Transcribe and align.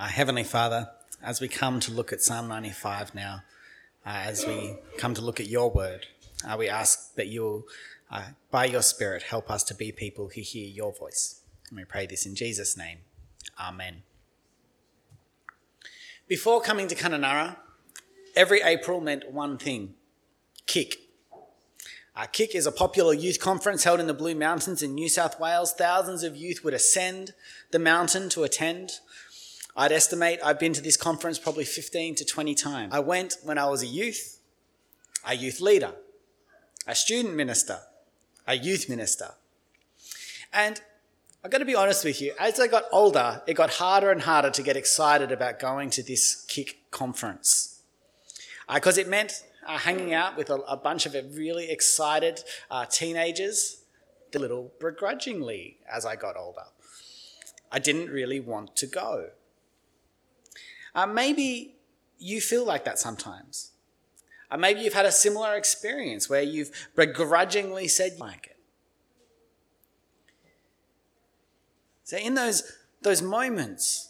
Uh, 0.00 0.06
Heavenly 0.06 0.44
Father, 0.44 0.90
as 1.20 1.40
we 1.40 1.48
come 1.48 1.80
to 1.80 1.90
look 1.90 2.12
at 2.12 2.20
Psalm 2.20 2.46
95 2.46 3.16
now, 3.16 3.42
uh, 4.06 4.22
as 4.26 4.46
we 4.46 4.76
come 4.96 5.12
to 5.14 5.20
look 5.20 5.40
at 5.40 5.48
your 5.48 5.72
word, 5.72 6.06
uh, 6.46 6.54
we 6.56 6.68
ask 6.68 7.16
that 7.16 7.26
you 7.26 7.42
will, 7.42 7.64
uh, 8.08 8.22
by 8.52 8.64
your 8.64 8.82
Spirit, 8.82 9.24
help 9.24 9.50
us 9.50 9.64
to 9.64 9.74
be 9.74 9.90
people 9.90 10.30
who 10.32 10.40
hear 10.40 10.68
your 10.68 10.92
voice. 10.92 11.40
And 11.68 11.78
we 11.78 11.84
pray 11.84 12.06
this 12.06 12.26
in 12.26 12.36
Jesus' 12.36 12.76
name. 12.76 12.98
Amen. 13.58 14.04
Before 16.28 16.60
coming 16.60 16.86
to 16.86 16.94
Kununurra, 16.94 17.56
every 18.36 18.60
April 18.62 19.00
meant 19.00 19.32
one 19.32 19.58
thing 19.58 19.94
kick. 20.66 20.98
Uh, 22.14 22.26
Kick 22.26 22.54
is 22.54 22.66
a 22.66 22.72
popular 22.72 23.14
youth 23.14 23.38
conference 23.38 23.84
held 23.84 24.00
in 24.00 24.08
the 24.08 24.14
Blue 24.14 24.34
Mountains 24.34 24.82
in 24.82 24.92
New 24.92 25.08
South 25.08 25.38
Wales. 25.38 25.72
Thousands 25.72 26.24
of 26.24 26.36
youth 26.36 26.64
would 26.64 26.74
ascend 26.74 27.32
the 27.70 27.78
mountain 27.78 28.28
to 28.30 28.42
attend. 28.42 28.98
I'd 29.78 29.92
estimate 29.92 30.40
I've 30.44 30.58
been 30.58 30.72
to 30.72 30.82
this 30.82 30.96
conference 30.96 31.38
probably 31.38 31.64
15 31.64 32.16
to 32.16 32.24
20 32.24 32.54
times. 32.56 32.92
I 32.92 32.98
went 32.98 33.36
when 33.44 33.58
I 33.58 33.68
was 33.68 33.80
a 33.84 33.86
youth, 33.86 34.40
a 35.24 35.36
youth 35.36 35.60
leader, 35.60 35.92
a 36.84 36.96
student 36.96 37.36
minister, 37.36 37.78
a 38.44 38.56
youth 38.56 38.88
minister. 38.88 39.34
And 40.52 40.80
I've 41.44 41.52
got 41.52 41.58
to 41.58 41.64
be 41.64 41.76
honest 41.76 42.04
with 42.04 42.20
you, 42.20 42.34
as 42.40 42.58
I 42.58 42.66
got 42.66 42.86
older, 42.90 43.40
it 43.46 43.54
got 43.54 43.70
harder 43.74 44.10
and 44.10 44.22
harder 44.22 44.50
to 44.50 44.62
get 44.64 44.76
excited 44.76 45.30
about 45.30 45.60
going 45.60 45.90
to 45.90 46.02
this 46.02 46.44
kick 46.48 46.90
conference. 46.90 47.80
Because 48.72 48.98
uh, 48.98 49.02
it 49.02 49.08
meant 49.08 49.44
uh, 49.64 49.78
hanging 49.78 50.12
out 50.12 50.36
with 50.36 50.50
a, 50.50 50.56
a, 50.56 50.76
bunch 50.76 51.06
of 51.06 51.14
really 51.36 51.70
excited 51.70 52.42
uh, 52.68 52.84
teenagers, 52.86 53.84
a 54.34 54.40
little 54.40 54.72
begrudgingly 54.80 55.78
as 55.88 56.04
I 56.04 56.16
got 56.16 56.36
older. 56.36 56.64
I 57.70 57.78
didn't 57.78 58.10
really 58.10 58.40
want 58.40 58.74
to 58.76 58.86
go. 58.88 59.28
Uh, 60.94 61.06
maybe 61.06 61.76
you 62.18 62.40
feel 62.40 62.64
like 62.64 62.84
that 62.84 62.98
sometimes. 62.98 63.72
Uh, 64.50 64.56
maybe 64.56 64.80
you've 64.80 64.94
had 64.94 65.06
a 65.06 65.12
similar 65.12 65.56
experience 65.56 66.28
where 66.28 66.42
you've 66.42 66.88
begrudgingly 66.96 67.88
said 67.88 68.12
you 68.12 68.18
like 68.18 68.46
it. 68.46 68.56
So, 72.04 72.16
in 72.16 72.34
those, 72.34 72.62
those 73.02 73.20
moments, 73.20 74.08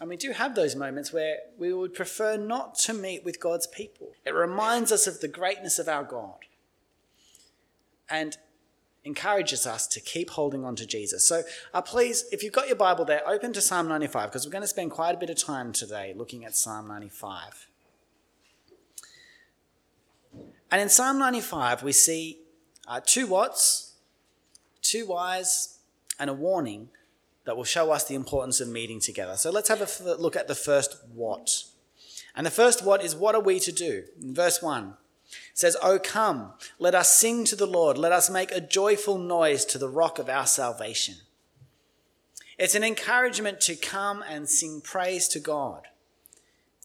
and 0.00 0.08
we 0.08 0.16
do 0.16 0.30
have 0.30 0.54
those 0.54 0.76
moments 0.76 1.12
where 1.12 1.38
we 1.58 1.72
would 1.72 1.94
prefer 1.94 2.36
not 2.36 2.76
to 2.80 2.94
meet 2.94 3.24
with 3.24 3.40
God's 3.40 3.66
people. 3.66 4.12
It 4.24 4.32
reminds 4.32 4.92
us 4.92 5.06
of 5.06 5.20
the 5.20 5.28
greatness 5.28 5.78
of 5.78 5.88
our 5.88 6.04
God 6.04 6.38
and 8.08 8.36
encourages 9.04 9.66
us 9.66 9.86
to 9.88 10.00
keep 10.00 10.30
holding 10.30 10.64
on 10.64 10.76
to 10.76 10.86
Jesus. 10.86 11.26
So 11.26 11.42
uh, 11.74 11.82
please, 11.82 12.24
if 12.30 12.42
you've 12.42 12.52
got 12.52 12.68
your 12.68 12.76
Bible 12.76 13.04
there, 13.04 13.26
open 13.28 13.52
to 13.54 13.60
Psalm 13.60 13.88
95 13.88 14.28
because 14.28 14.46
we're 14.46 14.52
going 14.52 14.62
to 14.62 14.68
spend 14.68 14.90
quite 14.90 15.14
a 15.14 15.18
bit 15.18 15.30
of 15.30 15.36
time 15.36 15.72
today 15.72 16.14
looking 16.16 16.44
at 16.44 16.54
Psalm 16.54 16.86
95. 16.86 17.68
And 20.70 20.80
in 20.80 20.88
Psalm 20.88 21.18
95, 21.18 21.82
we 21.82 21.92
see 21.92 22.38
uh, 22.88 23.00
two 23.04 23.26
whats, 23.26 23.94
two 24.80 25.06
whys, 25.06 25.78
and 26.18 26.30
a 26.30 26.32
warning 26.32 26.88
that 27.44 27.56
will 27.56 27.64
show 27.64 27.90
us 27.90 28.04
the 28.04 28.14
importance 28.14 28.60
of 28.60 28.68
meeting 28.68 29.00
together. 29.00 29.36
So 29.36 29.50
let's 29.50 29.68
have 29.68 29.80
a 29.80 30.14
look 30.14 30.36
at 30.36 30.48
the 30.48 30.54
first 30.54 30.96
what. 31.12 31.64
And 32.34 32.46
the 32.46 32.50
first 32.50 32.84
what 32.84 33.04
is 33.04 33.14
what 33.14 33.34
are 33.34 33.40
we 33.40 33.58
to 33.60 33.72
do? 33.72 34.04
In 34.20 34.34
verse 34.34 34.62
1 34.62 34.94
says, 35.54 35.76
Oh, 35.82 35.98
come, 35.98 36.52
let 36.78 36.94
us 36.94 37.16
sing 37.16 37.44
to 37.46 37.56
the 37.56 37.66
Lord. 37.66 37.98
Let 37.98 38.12
us 38.12 38.30
make 38.30 38.52
a 38.52 38.60
joyful 38.60 39.18
noise 39.18 39.64
to 39.66 39.78
the 39.78 39.88
rock 39.88 40.18
of 40.18 40.28
our 40.28 40.46
salvation. 40.46 41.16
It's 42.58 42.74
an 42.74 42.84
encouragement 42.84 43.60
to 43.62 43.76
come 43.76 44.22
and 44.28 44.48
sing 44.48 44.80
praise 44.80 45.28
to 45.28 45.40
God. 45.40 45.88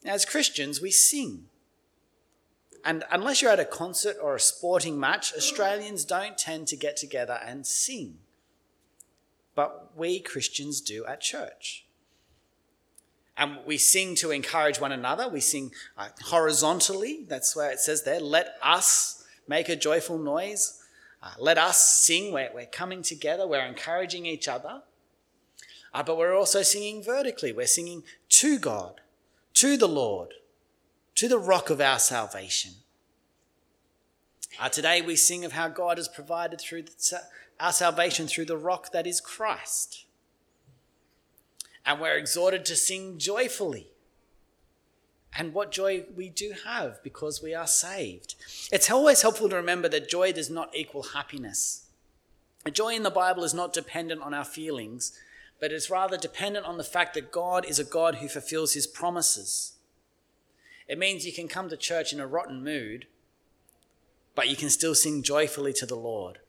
As 0.05 0.25
Christians, 0.25 0.81
we 0.81 0.91
sing. 0.91 1.45
And 2.85 3.03
unless 3.11 3.41
you're 3.41 3.51
at 3.51 3.59
a 3.59 3.65
concert 3.65 4.15
or 4.21 4.35
a 4.35 4.39
sporting 4.39 4.99
match, 4.99 5.33
Australians 5.33 6.05
don't 6.05 6.37
tend 6.37 6.67
to 6.67 6.77
get 6.77 6.95
together 6.95 7.39
and 7.45 7.67
sing. 7.67 8.19
But 9.55 9.97
we 9.97 10.19
Christians 10.19 10.81
do 10.81 11.03
at 11.05 11.19
church. 11.19 11.86
And 13.37 13.59
we 13.67 13.77
sing 13.77 14.15
to 14.15 14.31
encourage 14.31 14.81
one 14.81 14.91
another. 14.91 15.29
We 15.29 15.41
sing 15.41 15.71
uh, 15.95 16.09
horizontally. 16.23 17.25
That's 17.27 17.55
where 17.55 17.69
it 17.69 17.79
says 17.79 18.03
there, 18.03 18.19
let 18.19 18.55
us 18.63 19.23
make 19.47 19.69
a 19.69 19.75
joyful 19.75 20.17
noise. 20.17 20.83
Uh, 21.21 21.31
let 21.37 21.59
us 21.59 21.79
sing. 21.79 22.33
We're, 22.33 22.49
we're 22.53 22.65
coming 22.65 23.03
together. 23.03 23.47
We're 23.47 23.65
encouraging 23.65 24.25
each 24.25 24.47
other. 24.47 24.81
Uh, 25.93 26.03
but 26.03 26.17
we're 26.17 26.35
also 26.35 26.63
singing 26.63 27.03
vertically. 27.03 27.51
We're 27.51 27.67
singing 27.67 28.03
to 28.29 28.57
God, 28.57 29.01
to 29.53 29.77
the 29.77 29.87
Lord, 29.87 30.33
to 31.15 31.27
the 31.27 31.39
rock 31.39 31.69
of 31.69 31.79
our 31.79 31.99
salvation. 31.99 32.71
Uh, 34.59 34.69
today 34.69 35.01
we 35.03 35.15
sing 35.15 35.45
of 35.45 35.51
how 35.51 35.67
God 35.67 35.97
has 35.97 36.07
provided 36.07 36.59
through 36.59 36.83
the, 36.83 37.21
our 37.59 37.71
salvation 37.71 38.27
through 38.27 38.45
the 38.45 38.57
rock 38.57 38.91
that 38.91 39.05
is 39.05 39.21
Christ 39.21 40.06
and 41.87 42.01
we're 42.01 42.17
exhorted 42.17 42.65
to 42.65 42.75
sing 42.75 43.17
joyfully. 43.17 43.87
And 45.37 45.53
what 45.53 45.71
joy 45.71 46.03
we 46.15 46.29
do 46.29 46.53
have 46.65 47.01
because 47.01 47.41
we 47.41 47.55
are 47.55 47.67
saved. 47.67 48.35
It's 48.71 48.91
always 48.91 49.21
helpful 49.21 49.47
to 49.49 49.55
remember 49.55 49.87
that 49.89 50.09
joy 50.09 50.33
does 50.33 50.49
not 50.49 50.75
equal 50.75 51.03
happiness. 51.03 51.85
Joy 52.71 52.95
in 52.95 53.03
the 53.03 53.09
Bible 53.09 53.45
is 53.45 53.53
not 53.53 53.71
dependent 53.71 54.21
on 54.21 54.33
our 54.33 54.43
feelings, 54.43 55.17
but 55.61 55.71
it's 55.71 55.89
rather 55.89 56.17
dependent 56.17 56.65
on 56.65 56.77
the 56.77 56.83
fact 56.83 57.13
that 57.13 57.31
God 57.31 57.65
is 57.65 57.79
a 57.79 57.85
God 57.85 58.15
who 58.15 58.27
fulfills 58.27 58.73
his 58.73 58.87
promises. 58.87 59.73
It 60.89 60.99
means 60.99 61.25
you 61.25 61.31
can 61.31 61.47
come 61.47 61.69
to 61.69 61.77
church 61.77 62.11
in 62.11 62.19
a 62.19 62.27
rotten 62.27 62.63
mood, 62.63 63.07
but 64.35 64.49
you 64.49 64.57
can 64.57 64.69
still 64.69 64.95
sing 64.95 65.23
joyfully 65.23 65.71
to 65.73 65.85
the 65.85 65.95
Lord 65.95 66.39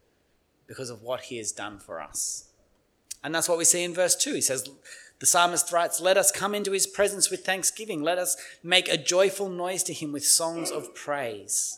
because 0.66 0.90
of 0.90 1.02
what 1.02 1.22
he 1.22 1.38
has 1.38 1.52
done 1.52 1.78
for 1.78 2.00
us. 2.00 2.48
And 3.22 3.34
that's 3.34 3.48
what 3.48 3.58
we 3.58 3.64
see 3.64 3.82
in 3.82 3.94
verse 3.94 4.14
2. 4.14 4.34
He 4.34 4.40
says, 4.40 4.68
the 5.20 5.26
psalmist 5.26 5.72
writes, 5.72 6.00
Let 6.00 6.16
us 6.16 6.30
come 6.30 6.54
into 6.54 6.72
his 6.72 6.86
presence 6.86 7.30
with 7.30 7.44
thanksgiving. 7.44 8.02
Let 8.02 8.18
us 8.18 8.36
make 8.62 8.88
a 8.88 8.96
joyful 8.96 9.48
noise 9.48 9.82
to 9.84 9.92
him 9.92 10.12
with 10.12 10.24
songs 10.24 10.70
of 10.70 10.94
praise. 10.94 11.76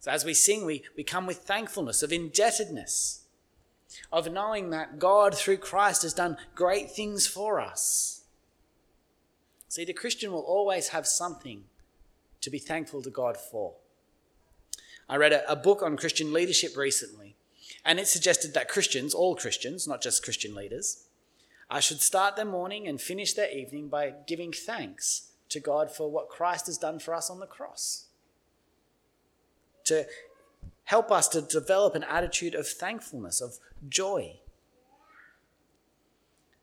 So 0.00 0.10
as 0.10 0.24
we 0.24 0.34
sing, 0.34 0.66
we, 0.66 0.82
we 0.96 1.04
come 1.04 1.26
with 1.26 1.38
thankfulness, 1.38 2.02
of 2.02 2.12
indebtedness, 2.12 3.22
of 4.12 4.30
knowing 4.30 4.70
that 4.70 4.98
God 4.98 5.34
through 5.34 5.58
Christ 5.58 6.02
has 6.02 6.12
done 6.12 6.36
great 6.54 6.90
things 6.90 7.26
for 7.26 7.60
us. 7.60 8.24
See, 9.68 9.84
the 9.84 9.92
Christian 9.92 10.32
will 10.32 10.40
always 10.40 10.88
have 10.88 11.06
something 11.06 11.64
to 12.42 12.50
be 12.50 12.58
thankful 12.58 13.00
to 13.02 13.10
God 13.10 13.38
for. 13.38 13.74
I 15.08 15.16
read 15.16 15.32
a, 15.32 15.50
a 15.50 15.56
book 15.56 15.82
on 15.82 15.96
Christian 15.96 16.32
leadership 16.32 16.76
recently, 16.76 17.36
and 17.84 17.98
it 17.98 18.08
suggested 18.08 18.52
that 18.54 18.68
Christians, 18.68 19.14
all 19.14 19.34
Christians, 19.34 19.88
not 19.88 20.02
just 20.02 20.24
Christian 20.24 20.54
leaders, 20.54 21.04
I 21.72 21.80
should 21.80 22.02
start 22.02 22.36
their 22.36 22.44
morning 22.44 22.86
and 22.86 23.00
finish 23.00 23.32
their 23.32 23.50
evening 23.50 23.88
by 23.88 24.12
giving 24.26 24.52
thanks 24.52 25.30
to 25.48 25.58
God 25.58 25.90
for 25.90 26.10
what 26.10 26.28
Christ 26.28 26.66
has 26.66 26.76
done 26.76 26.98
for 26.98 27.14
us 27.14 27.30
on 27.30 27.40
the 27.40 27.46
cross. 27.46 28.08
To 29.84 30.06
help 30.84 31.10
us 31.10 31.28
to 31.28 31.40
develop 31.40 31.94
an 31.94 32.04
attitude 32.04 32.54
of 32.54 32.68
thankfulness, 32.68 33.40
of 33.40 33.54
joy. 33.88 34.36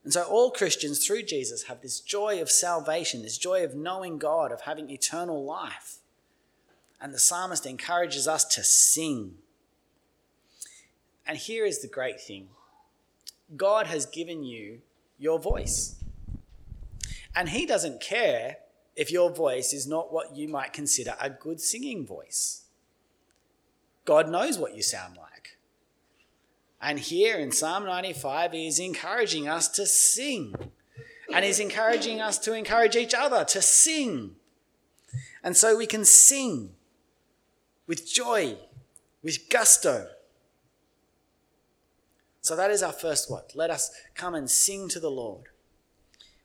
And 0.03 0.14
so, 0.14 0.22
all 0.25 0.52
Christians 0.52 1.03
through 1.03 1.24
Jesus 1.24 1.64
have 1.64 1.81
this 1.81 2.00
joy 2.00 2.40
of 2.40 2.52
salvation, 2.52 3.24
this 3.24 3.40
joy 3.40 3.64
of 3.64 3.74
knowing 3.74 4.19
God, 4.19 4.52
of 4.52 4.62
having 4.62 4.92
eternal 4.92 5.44
life. 5.44 5.98
And 7.02 7.16
the 7.16 7.19
psalmist 7.19 7.66
encourages 7.66 8.28
us 8.28 8.46
to 8.46 8.64
sing. 8.64 9.38
And 11.25 11.40
here 11.40 11.66
is 11.66 11.81
the 11.81 11.88
great 11.88 12.22
thing 12.22 12.50
God 13.58 13.88
has 13.88 14.06
given 14.06 14.44
you 14.44 14.81
your 15.19 15.38
voice. 15.38 15.96
And 17.35 17.50
he 17.50 17.66
doesn't 17.66 18.01
care 18.01 18.57
if 18.95 19.12
your 19.12 19.30
voice 19.30 19.74
is 19.74 19.88
not 19.88 20.12
what 20.12 20.36
you 20.36 20.48
might 20.48 20.74
consider 20.74 21.16
a 21.21 21.30
good 21.30 21.62
singing 21.62 22.06
voice. 22.06 22.63
God 24.06 24.30
knows 24.30 24.57
what 24.57 24.75
you 24.75 24.81
sound 24.81 25.18
like. 25.18 25.57
And 26.81 27.00
here 27.00 27.38
in 27.38 27.51
Psalm 27.51 27.86
95, 27.86 28.54
he 28.54 28.68
is 28.68 28.80
encouraging 28.80 29.48
us 29.48 29.68
to 29.69 29.86
sing. 29.86 30.56
And 31.33 31.45
he's 31.45 31.60
encouraging 31.60 32.22
us 32.22 32.38
to 32.39 32.54
encourage 32.54 32.95
each 32.95 33.13
other 33.13 33.45
to 33.45 33.62
sing. 33.62 34.36
And 35.44 35.56
so 35.56 35.77
we 35.77 35.86
can 35.86 36.06
sing 36.06 36.72
with 37.86 38.10
joy, 38.10 38.57
with 39.22 39.50
gusto, 39.50 40.07
so 42.41 42.56
that 42.56 42.71
is 42.71 42.83
our 42.83 42.91
first 42.91 43.30
what. 43.30 43.51
Let 43.56 43.69
us 43.69 43.91
come 44.15 44.36
and 44.36 44.50
sing 44.50 44.89
to 44.89 45.00
the 45.00 45.12
Lord. 45.12 45.45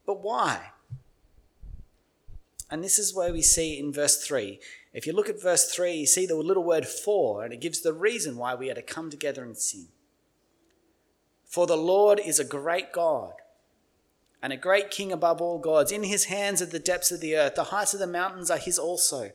But 0.06 0.22
why? 0.22 0.70
And 2.70 2.82
this 2.82 2.98
is 2.98 3.14
where 3.14 3.32
we 3.32 3.42
see 3.42 3.78
in 3.78 3.92
verse 3.92 4.16
3. 4.24 4.58
If 4.92 5.06
you 5.06 5.12
look 5.12 5.28
at 5.28 5.40
verse 5.40 5.72
3, 5.72 5.92
you 5.92 6.06
see 6.06 6.26
the 6.26 6.34
little 6.34 6.64
word 6.64 6.86
for, 6.86 7.44
and 7.44 7.52
it 7.52 7.60
gives 7.60 7.80
the 7.80 7.92
reason 7.92 8.36
why 8.36 8.54
we 8.54 8.70
are 8.70 8.74
to 8.74 8.82
come 8.82 9.10
together 9.10 9.44
and 9.44 9.56
sing. 9.56 9.88
For 11.44 11.66
the 11.66 11.76
Lord 11.76 12.18
is 12.18 12.38
a 12.38 12.44
great 12.44 12.92
God 12.92 13.34
and 14.42 14.52
a 14.52 14.56
great 14.56 14.90
king 14.90 15.12
above 15.12 15.40
all 15.40 15.58
gods. 15.58 15.90
In 15.90 16.02
his 16.02 16.24
hands 16.24 16.60
are 16.60 16.66
the 16.66 16.78
depths 16.78 17.10
of 17.10 17.20
the 17.20 17.36
earth. 17.36 17.54
The 17.54 17.64
heights 17.64 17.94
of 17.94 18.00
the 18.00 18.06
mountains 18.06 18.50
are 18.50 18.58
his 18.58 18.78
also. 18.78 19.30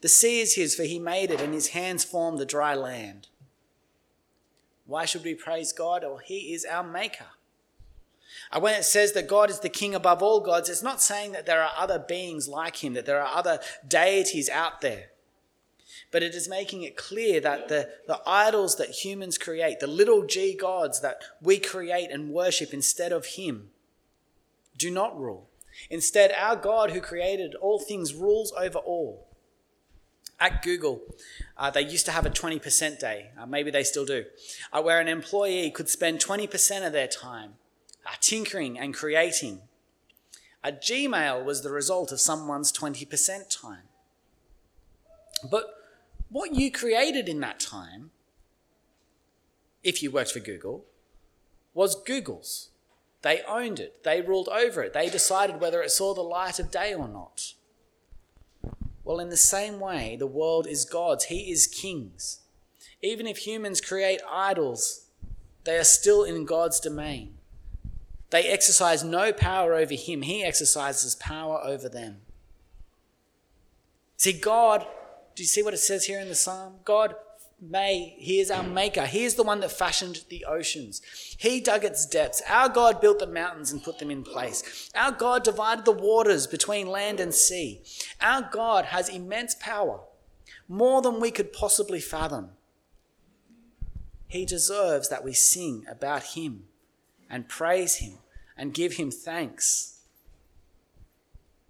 The 0.00 0.08
sea 0.08 0.40
is 0.40 0.54
his, 0.54 0.74
for 0.74 0.82
he 0.82 0.98
made 0.98 1.30
it, 1.30 1.40
and 1.40 1.54
his 1.54 1.68
hands 1.68 2.04
formed 2.04 2.38
the 2.38 2.44
dry 2.44 2.74
land. 2.74 3.28
Why 4.90 5.04
should 5.04 5.22
we 5.22 5.34
praise 5.34 5.72
God? 5.72 6.02
Well, 6.02 6.16
he 6.18 6.52
is 6.52 6.64
our 6.64 6.82
maker. 6.82 7.26
And 8.50 8.60
when 8.60 8.74
it 8.74 8.82
says 8.82 9.12
that 9.12 9.28
God 9.28 9.48
is 9.48 9.60
the 9.60 9.68
king 9.68 9.94
above 9.94 10.20
all 10.20 10.40
gods, 10.40 10.68
it's 10.68 10.82
not 10.82 11.00
saying 11.00 11.30
that 11.30 11.46
there 11.46 11.62
are 11.62 11.70
other 11.78 12.00
beings 12.00 12.48
like 12.48 12.82
him, 12.82 12.94
that 12.94 13.06
there 13.06 13.22
are 13.22 13.32
other 13.32 13.60
deities 13.86 14.48
out 14.48 14.80
there. 14.80 15.10
But 16.10 16.24
it 16.24 16.34
is 16.34 16.48
making 16.48 16.82
it 16.82 16.96
clear 16.96 17.40
that 17.40 17.68
the, 17.68 17.88
the 18.08 18.20
idols 18.26 18.78
that 18.78 19.04
humans 19.04 19.38
create, 19.38 19.78
the 19.78 19.86
little 19.86 20.26
g 20.26 20.56
gods 20.56 21.00
that 21.02 21.22
we 21.40 21.60
create 21.60 22.10
and 22.10 22.30
worship 22.30 22.74
instead 22.74 23.12
of 23.12 23.26
him, 23.26 23.70
do 24.76 24.90
not 24.90 25.16
rule. 25.16 25.48
Instead, 25.88 26.32
our 26.32 26.56
God 26.56 26.90
who 26.90 27.00
created 27.00 27.54
all 27.54 27.78
things 27.78 28.12
rules 28.12 28.52
over 28.58 28.80
all. 28.80 29.28
At 30.40 30.62
Google, 30.62 31.02
uh, 31.58 31.70
they 31.70 31.82
used 31.82 32.06
to 32.06 32.12
have 32.12 32.24
a 32.24 32.30
20% 32.30 32.98
day, 32.98 33.30
uh, 33.38 33.44
maybe 33.44 33.70
they 33.70 33.84
still 33.84 34.06
do, 34.06 34.24
uh, 34.72 34.80
where 34.80 34.98
an 34.98 35.06
employee 35.06 35.70
could 35.70 35.90
spend 35.90 36.18
20% 36.18 36.86
of 36.86 36.94
their 36.94 37.06
time 37.06 37.54
uh, 38.06 38.12
tinkering 38.20 38.78
and 38.78 38.94
creating. 38.94 39.60
A 40.64 40.72
Gmail 40.72 41.44
was 41.44 41.62
the 41.62 41.70
result 41.70 42.10
of 42.10 42.20
someone's 42.20 42.72
20% 42.72 43.60
time. 43.60 43.84
But 45.50 45.74
what 46.30 46.54
you 46.54 46.70
created 46.72 47.28
in 47.28 47.40
that 47.40 47.60
time, 47.60 48.10
if 49.82 50.02
you 50.02 50.10
worked 50.10 50.32
for 50.32 50.40
Google, 50.40 50.86
was 51.74 51.94
Google's. 51.94 52.70
They 53.22 53.42
owned 53.46 53.78
it, 53.78 54.02
they 54.04 54.22
ruled 54.22 54.48
over 54.48 54.82
it, 54.82 54.94
they 54.94 55.10
decided 55.10 55.60
whether 55.60 55.82
it 55.82 55.90
saw 55.90 56.14
the 56.14 56.22
light 56.22 56.58
of 56.58 56.70
day 56.70 56.94
or 56.94 57.06
not. 57.06 57.52
Well, 59.10 59.18
in 59.18 59.28
the 59.28 59.36
same 59.36 59.80
way, 59.80 60.14
the 60.14 60.28
world 60.28 60.68
is 60.68 60.84
God's, 60.84 61.24
He 61.24 61.50
is 61.50 61.66
King's. 61.66 62.42
Even 63.02 63.26
if 63.26 63.38
humans 63.38 63.80
create 63.80 64.20
idols, 64.30 65.06
they 65.64 65.76
are 65.76 65.82
still 65.82 66.22
in 66.22 66.44
God's 66.44 66.78
domain. 66.78 67.34
They 68.30 68.46
exercise 68.46 69.02
no 69.02 69.32
power 69.32 69.74
over 69.74 69.94
Him, 69.94 70.22
He 70.22 70.44
exercises 70.44 71.16
power 71.16 71.60
over 71.60 71.88
them. 71.88 72.18
See, 74.16 74.32
God, 74.32 74.86
do 75.34 75.42
you 75.42 75.48
see 75.48 75.64
what 75.64 75.74
it 75.74 75.78
says 75.78 76.04
here 76.04 76.20
in 76.20 76.28
the 76.28 76.36
psalm? 76.36 76.74
God 76.84 77.16
may, 77.60 78.14
he 78.18 78.40
is 78.40 78.50
our 78.50 78.62
maker. 78.62 79.06
He 79.06 79.24
is 79.24 79.34
the 79.34 79.42
one 79.42 79.60
that 79.60 79.72
fashioned 79.72 80.24
the 80.28 80.44
oceans. 80.44 81.02
He 81.38 81.60
dug 81.60 81.84
its 81.84 82.06
depths. 82.06 82.42
Our 82.48 82.68
God 82.68 83.00
built 83.00 83.18
the 83.18 83.26
mountains 83.26 83.72
and 83.72 83.82
put 83.82 83.98
them 83.98 84.10
in 84.10 84.22
place. 84.22 84.90
Our 84.94 85.12
God 85.12 85.44
divided 85.44 85.84
the 85.84 85.92
waters 85.92 86.46
between 86.46 86.86
land 86.86 87.20
and 87.20 87.34
sea. 87.34 87.82
Our 88.20 88.48
God 88.50 88.86
has 88.86 89.08
immense 89.08 89.54
power, 89.60 90.00
more 90.68 91.02
than 91.02 91.20
we 91.20 91.30
could 91.30 91.52
possibly 91.52 92.00
fathom. 92.00 92.50
He 94.26 94.44
deserves 94.44 95.08
that 95.08 95.24
we 95.24 95.32
sing 95.32 95.84
about 95.90 96.22
him 96.34 96.64
and 97.28 97.48
praise 97.48 97.96
him 97.96 98.18
and 98.56 98.74
give 98.74 98.94
him 98.94 99.10
thanks. 99.10 100.00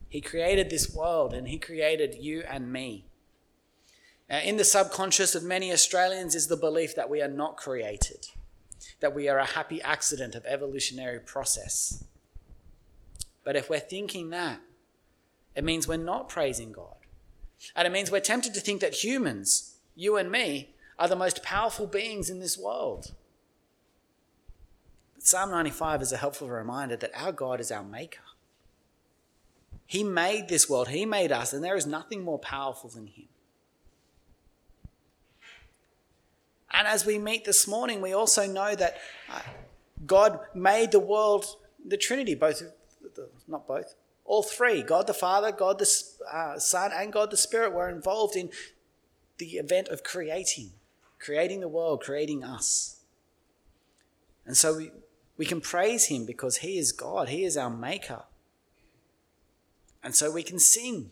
He 0.09 0.21
created 0.21 0.69
this 0.69 0.93
world 0.93 1.33
and 1.33 1.49
he 1.49 1.59
created 1.59 2.17
you 2.17 2.43
and 2.43 2.73
me. 2.73 3.07
Uh, 4.31 4.37
in 4.45 4.57
the 4.57 4.65
subconscious 4.65 5.35
of 5.35 5.43
many 5.43 5.73
Australians 5.73 6.37
is 6.37 6.47
the 6.47 6.57
belief 6.57 6.95
that 6.95 7.11
we 7.11 7.21
are 7.21 7.29
not 7.29 7.57
created, 7.57 8.27
that 9.01 9.15
we 9.15 9.29
are 9.29 9.39
a 9.39 9.45
happy 9.45 9.83
accident 9.83 10.37
of 10.37 10.47
evolutionary 10.47 11.19
process. 11.19 12.05
But 13.43 13.57
if 13.57 13.69
we're 13.69 13.81
thinking 13.81 14.31
that, 14.31 14.61
it 15.57 15.65
means 15.65 15.89
we're 15.89 15.97
not 15.97 16.29
praising 16.29 16.71
God. 16.71 16.95
And 17.75 17.87
it 17.87 17.91
means 17.91 18.11
we're 18.11 18.21
tempted 18.21 18.55
to 18.55 18.61
think 18.61 18.81
that 18.81 19.03
humans, 19.03 19.77
you 19.97 20.17
and 20.17 20.31
me, 20.31 20.75
are 20.99 21.09
the 21.09 21.17
most 21.17 21.43
powerful 21.43 21.87
beings 21.87 22.31
in 22.31 22.39
this 22.39 22.57
world. 22.57 23.13
But 25.15 25.25
Psalm 25.25 25.51
95 25.51 26.03
is 26.03 26.13
a 26.13 26.19
helpful 26.19 26.49
reminder 26.49 26.97
that 26.97 27.11
our 27.15 27.33
God 27.33 27.59
is 27.59 27.73
our 27.73 27.83
maker. 27.83 28.23
He 29.87 30.05
made 30.05 30.49
this 30.49 30.71
world, 30.71 30.89
He 30.89 31.05
made 31.05 31.33
us, 31.33 31.53
and 31.53 31.65
there 31.65 31.77
is 31.77 31.87
nothing 31.87 32.23
more 32.23 32.39
powerful 32.39 32.89
than 32.89 33.09
Him. 33.09 33.27
And 36.81 36.89
as 36.89 37.05
we 37.05 37.19
meet 37.19 37.45
this 37.45 37.69
morning, 37.69 38.01
we 38.01 38.15
also 38.15 38.47
know 38.47 38.75
that 38.75 38.97
uh, 39.31 39.41
God 40.07 40.41
made 40.55 40.93
the 40.93 40.99
world, 40.99 41.45
the 41.87 41.99
Trinity, 41.99 42.35
both, 42.35 42.63
not 43.47 43.69
both, 43.69 43.95
all 44.25 44.43
three 44.43 44.83
God 44.83 45.07
the 45.07 45.13
Father, 45.13 45.53
God 45.53 45.79
the 45.79 46.03
uh, 46.33 46.59
Son, 46.59 46.91
and 46.95 47.13
God 47.13 47.31
the 47.31 47.37
Spirit 47.37 47.75
were 47.75 47.91
involved 47.91 48.35
in 48.35 48.49
the 49.37 49.59
event 49.59 49.89
of 49.89 50.03
creating, 50.03 50.71
creating 51.19 51.61
the 51.61 51.69
world, 51.69 52.01
creating 52.01 52.43
us. 52.43 53.03
And 54.47 54.57
so 54.57 54.79
we, 54.79 54.91
we 55.37 55.45
can 55.45 55.61
praise 55.61 56.07
Him 56.07 56.25
because 56.25 56.57
He 56.57 56.79
is 56.79 56.93
God, 56.93 57.29
He 57.29 57.45
is 57.45 57.59
our 57.59 57.69
Maker. 57.69 58.23
And 60.03 60.15
so 60.15 60.31
we 60.31 60.43
can 60.43 60.59
sing, 60.59 61.11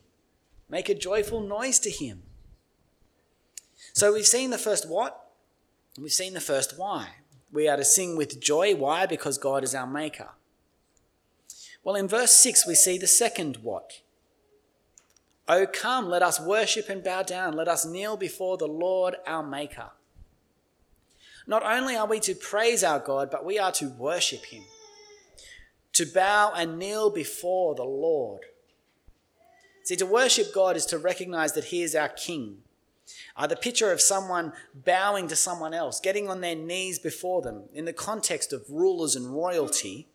make 0.70 0.88
a 0.88 0.94
joyful 0.94 1.42
noise 1.42 1.78
to 1.80 1.90
Him. 1.90 2.22
So 3.92 4.14
we've 4.14 4.24
seen 4.24 4.48
the 4.48 4.56
first 4.56 4.88
what? 4.88 5.26
We've 6.00 6.12
seen 6.12 6.34
the 6.34 6.40
first 6.40 6.78
why. 6.78 7.08
We 7.52 7.68
are 7.68 7.76
to 7.76 7.84
sing 7.84 8.16
with 8.16 8.40
joy. 8.40 8.74
Why? 8.74 9.06
Because 9.06 9.38
God 9.38 9.64
is 9.64 9.74
our 9.74 9.86
maker. 9.86 10.28
Well, 11.82 11.96
in 11.96 12.08
verse 12.08 12.32
6, 12.32 12.66
we 12.66 12.74
see 12.74 12.98
the 12.98 13.06
second 13.06 13.58
what. 13.62 14.00
Oh, 15.48 15.66
come, 15.66 16.08
let 16.08 16.22
us 16.22 16.38
worship 16.38 16.90
and 16.90 17.02
bow 17.02 17.22
down. 17.22 17.54
Let 17.54 17.68
us 17.68 17.86
kneel 17.86 18.18
before 18.18 18.58
the 18.58 18.68
Lord 18.68 19.16
our 19.26 19.42
Maker. 19.42 19.90
Not 21.46 21.62
only 21.62 21.96
are 21.96 22.06
we 22.06 22.20
to 22.20 22.34
praise 22.34 22.84
our 22.84 22.98
God, 22.98 23.30
but 23.30 23.46
we 23.46 23.58
are 23.58 23.72
to 23.72 23.88
worship 23.88 24.44
Him, 24.44 24.64
to 25.94 26.04
bow 26.04 26.52
and 26.54 26.78
kneel 26.78 27.08
before 27.08 27.74
the 27.74 27.84
Lord. 27.84 28.42
See, 29.84 29.96
to 29.96 30.04
worship 30.04 30.52
God 30.52 30.76
is 30.76 30.84
to 30.86 30.98
recognize 30.98 31.54
that 31.54 31.64
He 31.64 31.82
is 31.82 31.94
our 31.94 32.10
King, 32.10 32.58
uh, 33.36 33.46
the 33.46 33.56
picture 33.56 33.92
of 33.92 34.00
someone 34.00 34.52
bowing 34.74 35.28
to 35.28 35.36
someone 35.36 35.74
else, 35.74 36.00
getting 36.00 36.28
on 36.28 36.40
their 36.40 36.56
knees 36.56 36.98
before 36.98 37.42
them, 37.42 37.64
in 37.72 37.84
the 37.84 37.92
context 37.92 38.52
of 38.52 38.68
rulers 38.68 39.16
and 39.16 39.34
royalty, 39.34 40.08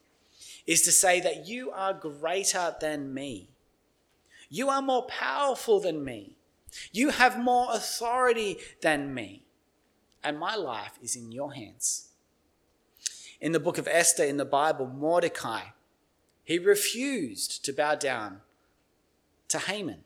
is 0.66 0.82
to 0.84 0.92
say 0.92 1.20
that 1.20 1.48
you 1.48 1.72
are 1.72 1.94
greater 1.94 2.76
than 2.80 3.14
me. 3.14 3.50
You 4.50 4.70
are 4.70 4.82
more 4.82 5.06
powerful 5.08 5.80
than 5.80 6.04
me. 6.04 6.38
You 6.92 7.10
have 7.10 7.40
more 7.40 7.68
authority 7.72 8.58
than 8.82 9.14
me. 9.14 9.44
And 10.24 10.40
my 10.40 10.56
life 10.56 10.98
is 11.02 11.16
in 11.16 11.32
your 11.32 11.54
hands. 11.54 12.10
In 13.42 13.52
the 13.52 13.60
book 13.60 13.78
of 13.78 13.88
Esther 13.88 14.24
in 14.24 14.38
the 14.38 14.46
Bible, 14.46 14.88
Mordecai, 14.88 15.64
he 16.44 16.60
refused 16.60 17.66
to 17.66 17.74
bow 17.74 17.96
down 17.96 18.42
to 19.50 19.60
Haman. 19.60 20.04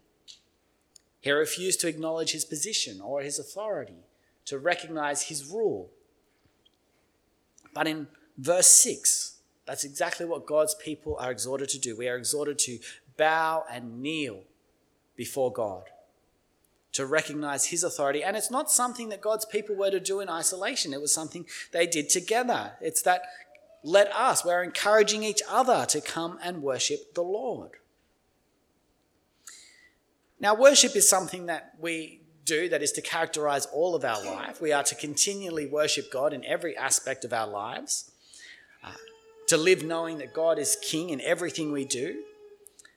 He 1.21 1.31
refused 1.31 1.81
to 1.81 1.87
acknowledge 1.87 2.31
his 2.31 2.45
position 2.45 3.01
or 3.01 3.21
his 3.21 3.39
authority, 3.39 4.05
to 4.45 4.57
recognize 4.57 5.23
his 5.23 5.45
rule. 5.45 5.89
But 7.73 7.87
in 7.87 8.07
verse 8.37 8.67
6, 8.67 9.37
that's 9.65 9.83
exactly 9.83 10.25
what 10.25 10.45
God's 10.45 10.75
people 10.75 11.17
are 11.19 11.31
exhorted 11.31 11.69
to 11.69 11.79
do. 11.79 11.97
We 11.97 12.07
are 12.07 12.15
exhorted 12.15 12.57
to 12.59 12.79
bow 13.17 13.65
and 13.69 14.01
kneel 14.01 14.43
before 15.15 15.51
God, 15.51 15.83
to 16.93 17.05
recognize 17.05 17.65
his 17.65 17.83
authority. 17.83 18.23
And 18.23 18.37
it's 18.37 18.51
not 18.51 18.71
something 18.71 19.09
that 19.09 19.19
God's 19.19 19.45
people 19.45 19.75
were 19.75 19.91
to 19.91 19.99
do 19.99 20.21
in 20.21 20.29
isolation, 20.29 20.93
it 20.93 21.01
was 21.01 21.13
something 21.13 21.45
they 21.73 21.87
did 21.87 22.09
together. 22.09 22.73
It's 22.79 23.01
that 23.01 23.23
let 23.83 24.11
us, 24.13 24.45
we're 24.45 24.63
encouraging 24.63 25.23
each 25.23 25.41
other 25.49 25.85
to 25.87 26.01
come 26.01 26.39
and 26.43 26.61
worship 26.63 27.13
the 27.13 27.23
Lord. 27.23 27.71
Now, 30.39 30.55
worship 30.55 30.95
is 30.95 31.09
something 31.09 31.47
that 31.47 31.73
we 31.79 32.21
do 32.45 32.69
that 32.69 32.81
is 32.81 32.91
to 32.93 33.01
characterize 33.01 33.65
all 33.67 33.95
of 33.95 34.05
our 34.05 34.23
life. 34.23 34.61
We 34.61 34.71
are 34.71 34.83
to 34.83 34.95
continually 34.95 35.65
worship 35.65 36.11
God 36.11 36.33
in 36.33 36.45
every 36.45 36.77
aspect 36.77 37.25
of 37.25 37.33
our 37.33 37.47
lives, 37.47 38.11
uh, 38.83 38.91
to 39.47 39.57
live 39.57 39.83
knowing 39.83 40.19
that 40.19 40.33
God 40.33 40.59
is 40.59 40.77
King 40.81 41.09
in 41.09 41.19
everything 41.21 41.71
we 41.71 41.85
do. 41.85 42.23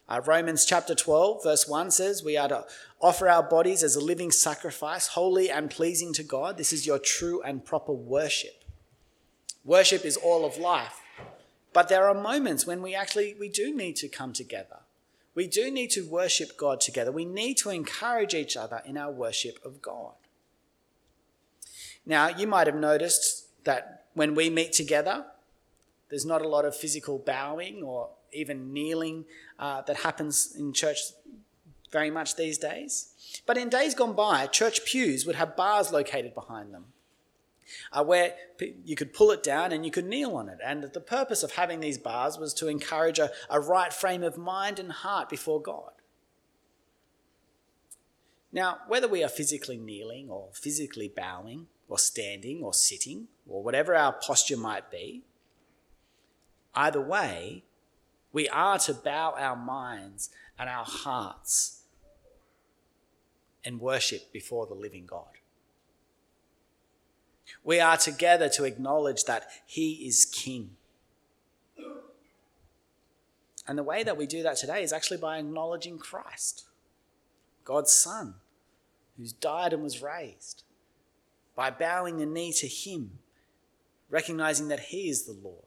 Uh, 0.08 0.20
Romans 0.26 0.64
chapter 0.64 0.94
12, 0.94 1.42
verse 1.42 1.68
1 1.68 1.90
says, 1.90 2.22
We 2.22 2.36
are 2.36 2.48
to 2.48 2.64
offer 3.00 3.28
our 3.28 3.42
bodies 3.42 3.82
as 3.82 3.96
a 3.96 4.00
living 4.00 4.30
sacrifice, 4.30 5.08
holy 5.08 5.50
and 5.50 5.70
pleasing 5.70 6.12
to 6.14 6.22
God. 6.22 6.58
This 6.58 6.72
is 6.72 6.86
your 6.86 6.98
true 6.98 7.42
and 7.42 7.64
proper 7.64 7.92
worship. 7.92 8.64
Worship 9.64 10.04
is 10.04 10.16
all 10.16 10.44
of 10.44 10.58
life. 10.58 11.00
But 11.72 11.88
there 11.88 12.08
are 12.08 12.14
moments 12.14 12.66
when 12.66 12.82
we 12.82 12.94
actually 12.94 13.36
we 13.38 13.48
do 13.48 13.74
need 13.74 13.96
to 13.96 14.08
come 14.08 14.32
together 14.32 14.79
we 15.34 15.46
do 15.46 15.70
need 15.70 15.90
to 15.90 16.06
worship 16.06 16.56
God 16.56 16.80
together. 16.80 17.12
We 17.12 17.24
need 17.24 17.56
to 17.58 17.70
encourage 17.70 18.34
each 18.34 18.56
other 18.56 18.82
in 18.84 18.96
our 18.96 19.12
worship 19.12 19.58
of 19.64 19.80
God. 19.80 20.14
Now, 22.04 22.28
you 22.28 22.46
might 22.46 22.66
have 22.66 22.76
noticed 22.76 23.46
that 23.64 24.06
when 24.14 24.34
we 24.34 24.50
meet 24.50 24.72
together, 24.72 25.26
there's 26.08 26.26
not 26.26 26.42
a 26.42 26.48
lot 26.48 26.64
of 26.64 26.74
physical 26.74 27.18
bowing 27.18 27.82
or 27.82 28.10
even 28.32 28.72
kneeling 28.72 29.24
uh, 29.58 29.82
that 29.82 29.98
happens 29.98 30.54
in 30.58 30.72
church 30.72 30.98
very 31.92 32.10
much 32.10 32.36
these 32.36 32.58
days. 32.58 33.42
But 33.46 33.56
in 33.56 33.68
days 33.68 33.94
gone 33.94 34.14
by, 34.14 34.46
church 34.46 34.84
pews 34.84 35.26
would 35.26 35.36
have 35.36 35.56
bars 35.56 35.92
located 35.92 36.34
behind 36.34 36.72
them. 36.74 36.86
Uh, 37.92 38.04
where 38.04 38.34
you 38.84 38.96
could 38.96 39.12
pull 39.12 39.30
it 39.30 39.42
down 39.42 39.72
and 39.72 39.84
you 39.84 39.90
could 39.90 40.06
kneel 40.06 40.36
on 40.36 40.48
it. 40.48 40.58
And 40.64 40.82
the 40.82 41.00
purpose 41.00 41.42
of 41.42 41.52
having 41.52 41.80
these 41.80 41.98
bars 41.98 42.38
was 42.38 42.54
to 42.54 42.68
encourage 42.68 43.18
a, 43.18 43.30
a 43.48 43.60
right 43.60 43.92
frame 43.92 44.22
of 44.22 44.38
mind 44.38 44.78
and 44.78 44.92
heart 44.92 45.28
before 45.28 45.60
God. 45.60 45.92
Now, 48.52 48.78
whether 48.88 49.06
we 49.08 49.22
are 49.22 49.28
physically 49.28 49.76
kneeling 49.76 50.28
or 50.28 50.48
physically 50.52 51.12
bowing 51.14 51.66
or 51.88 51.98
standing 51.98 52.62
or 52.62 52.74
sitting 52.74 53.28
or 53.48 53.62
whatever 53.62 53.94
our 53.94 54.12
posture 54.12 54.56
might 54.56 54.90
be, 54.90 55.22
either 56.74 57.00
way, 57.00 57.64
we 58.32 58.48
are 58.48 58.78
to 58.80 58.94
bow 58.94 59.34
our 59.36 59.56
minds 59.56 60.30
and 60.58 60.68
our 60.68 60.84
hearts 60.84 61.82
and 63.64 63.80
worship 63.80 64.32
before 64.32 64.66
the 64.66 64.74
living 64.74 65.06
God. 65.06 65.39
We 67.64 67.80
are 67.80 67.96
together 67.96 68.48
to 68.50 68.64
acknowledge 68.64 69.24
that 69.24 69.48
He 69.66 70.06
is 70.06 70.24
King. 70.24 70.76
And 73.66 73.78
the 73.78 73.84
way 73.84 74.02
that 74.02 74.16
we 74.16 74.26
do 74.26 74.42
that 74.42 74.56
today 74.56 74.82
is 74.82 74.92
actually 74.92 75.18
by 75.18 75.38
acknowledging 75.38 75.98
Christ, 75.98 76.64
God's 77.64 77.92
Son, 77.92 78.34
who's 79.16 79.32
died 79.32 79.72
and 79.72 79.82
was 79.82 80.02
raised, 80.02 80.64
by 81.54 81.70
bowing 81.70 82.18
the 82.18 82.26
knee 82.26 82.52
to 82.54 82.66
Him, 82.66 83.18
recognizing 84.08 84.68
that 84.68 84.80
He 84.80 85.08
is 85.08 85.24
the 85.24 85.36
Lord. 85.40 85.64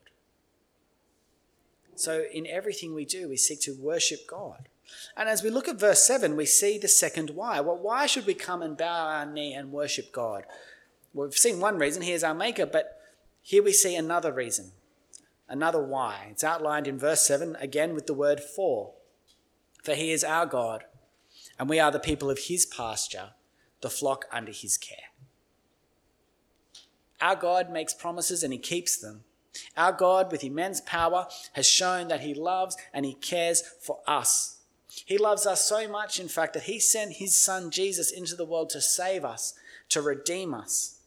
So, 1.95 2.25
in 2.33 2.47
everything 2.47 2.93
we 2.93 3.05
do, 3.05 3.29
we 3.29 3.37
seek 3.37 3.61
to 3.61 3.75
worship 3.75 4.27
God. 4.27 4.67
And 5.15 5.29
as 5.29 5.43
we 5.43 5.49
look 5.49 5.67
at 5.67 5.79
verse 5.79 6.01
7, 6.01 6.35
we 6.35 6.45
see 6.45 6.77
the 6.77 6.87
second 6.87 7.29
why. 7.29 7.61
Well, 7.61 7.77
why 7.77 8.05
should 8.07 8.25
we 8.25 8.33
come 8.33 8.61
and 8.61 8.75
bow 8.75 9.07
our 9.07 9.25
knee 9.25 9.53
and 9.53 9.71
worship 9.71 10.11
God? 10.11 10.45
Well, 11.13 11.27
we've 11.27 11.37
seen 11.37 11.59
one 11.59 11.77
reason, 11.77 12.01
He 12.01 12.11
is 12.11 12.23
our 12.23 12.33
Maker, 12.33 12.65
but 12.65 12.99
here 13.41 13.61
we 13.61 13.73
see 13.73 13.95
another 13.95 14.31
reason, 14.31 14.71
another 15.47 15.81
why. 15.81 16.27
It's 16.31 16.43
outlined 16.43 16.87
in 16.87 16.97
verse 16.97 17.25
7, 17.25 17.55
again 17.59 17.93
with 17.93 18.07
the 18.07 18.13
word 18.13 18.39
for. 18.39 18.93
For 19.83 19.93
He 19.93 20.11
is 20.11 20.23
our 20.23 20.45
God, 20.45 20.85
and 21.59 21.69
we 21.69 21.79
are 21.79 21.91
the 21.91 21.99
people 21.99 22.29
of 22.29 22.39
His 22.47 22.65
pasture, 22.65 23.31
the 23.81 23.89
flock 23.89 24.25
under 24.31 24.51
His 24.51 24.77
care. 24.77 25.11
Our 27.21 27.35
God 27.35 27.69
makes 27.71 27.93
promises 27.93 28.43
and 28.43 28.51
He 28.51 28.59
keeps 28.59 28.97
them. 28.97 29.23
Our 29.77 29.93
God, 29.93 30.31
with 30.31 30.43
immense 30.43 30.81
power, 30.81 31.27
has 31.53 31.67
shown 31.67 32.07
that 32.07 32.21
He 32.21 32.33
loves 32.33 32.75
and 32.91 33.05
He 33.05 33.13
cares 33.13 33.61
for 33.61 33.99
us. 34.07 34.61
He 35.05 35.17
loves 35.17 35.45
us 35.45 35.67
so 35.67 35.87
much, 35.87 36.19
in 36.19 36.27
fact, 36.27 36.53
that 36.53 36.63
He 36.63 36.79
sent 36.79 37.13
His 37.13 37.39
Son 37.39 37.69
Jesus 37.69 38.11
into 38.11 38.35
the 38.35 38.45
world 38.45 38.69
to 38.71 38.81
save 38.81 39.23
us, 39.23 39.53
to 39.89 40.01
redeem 40.01 40.53
us. 40.53 40.99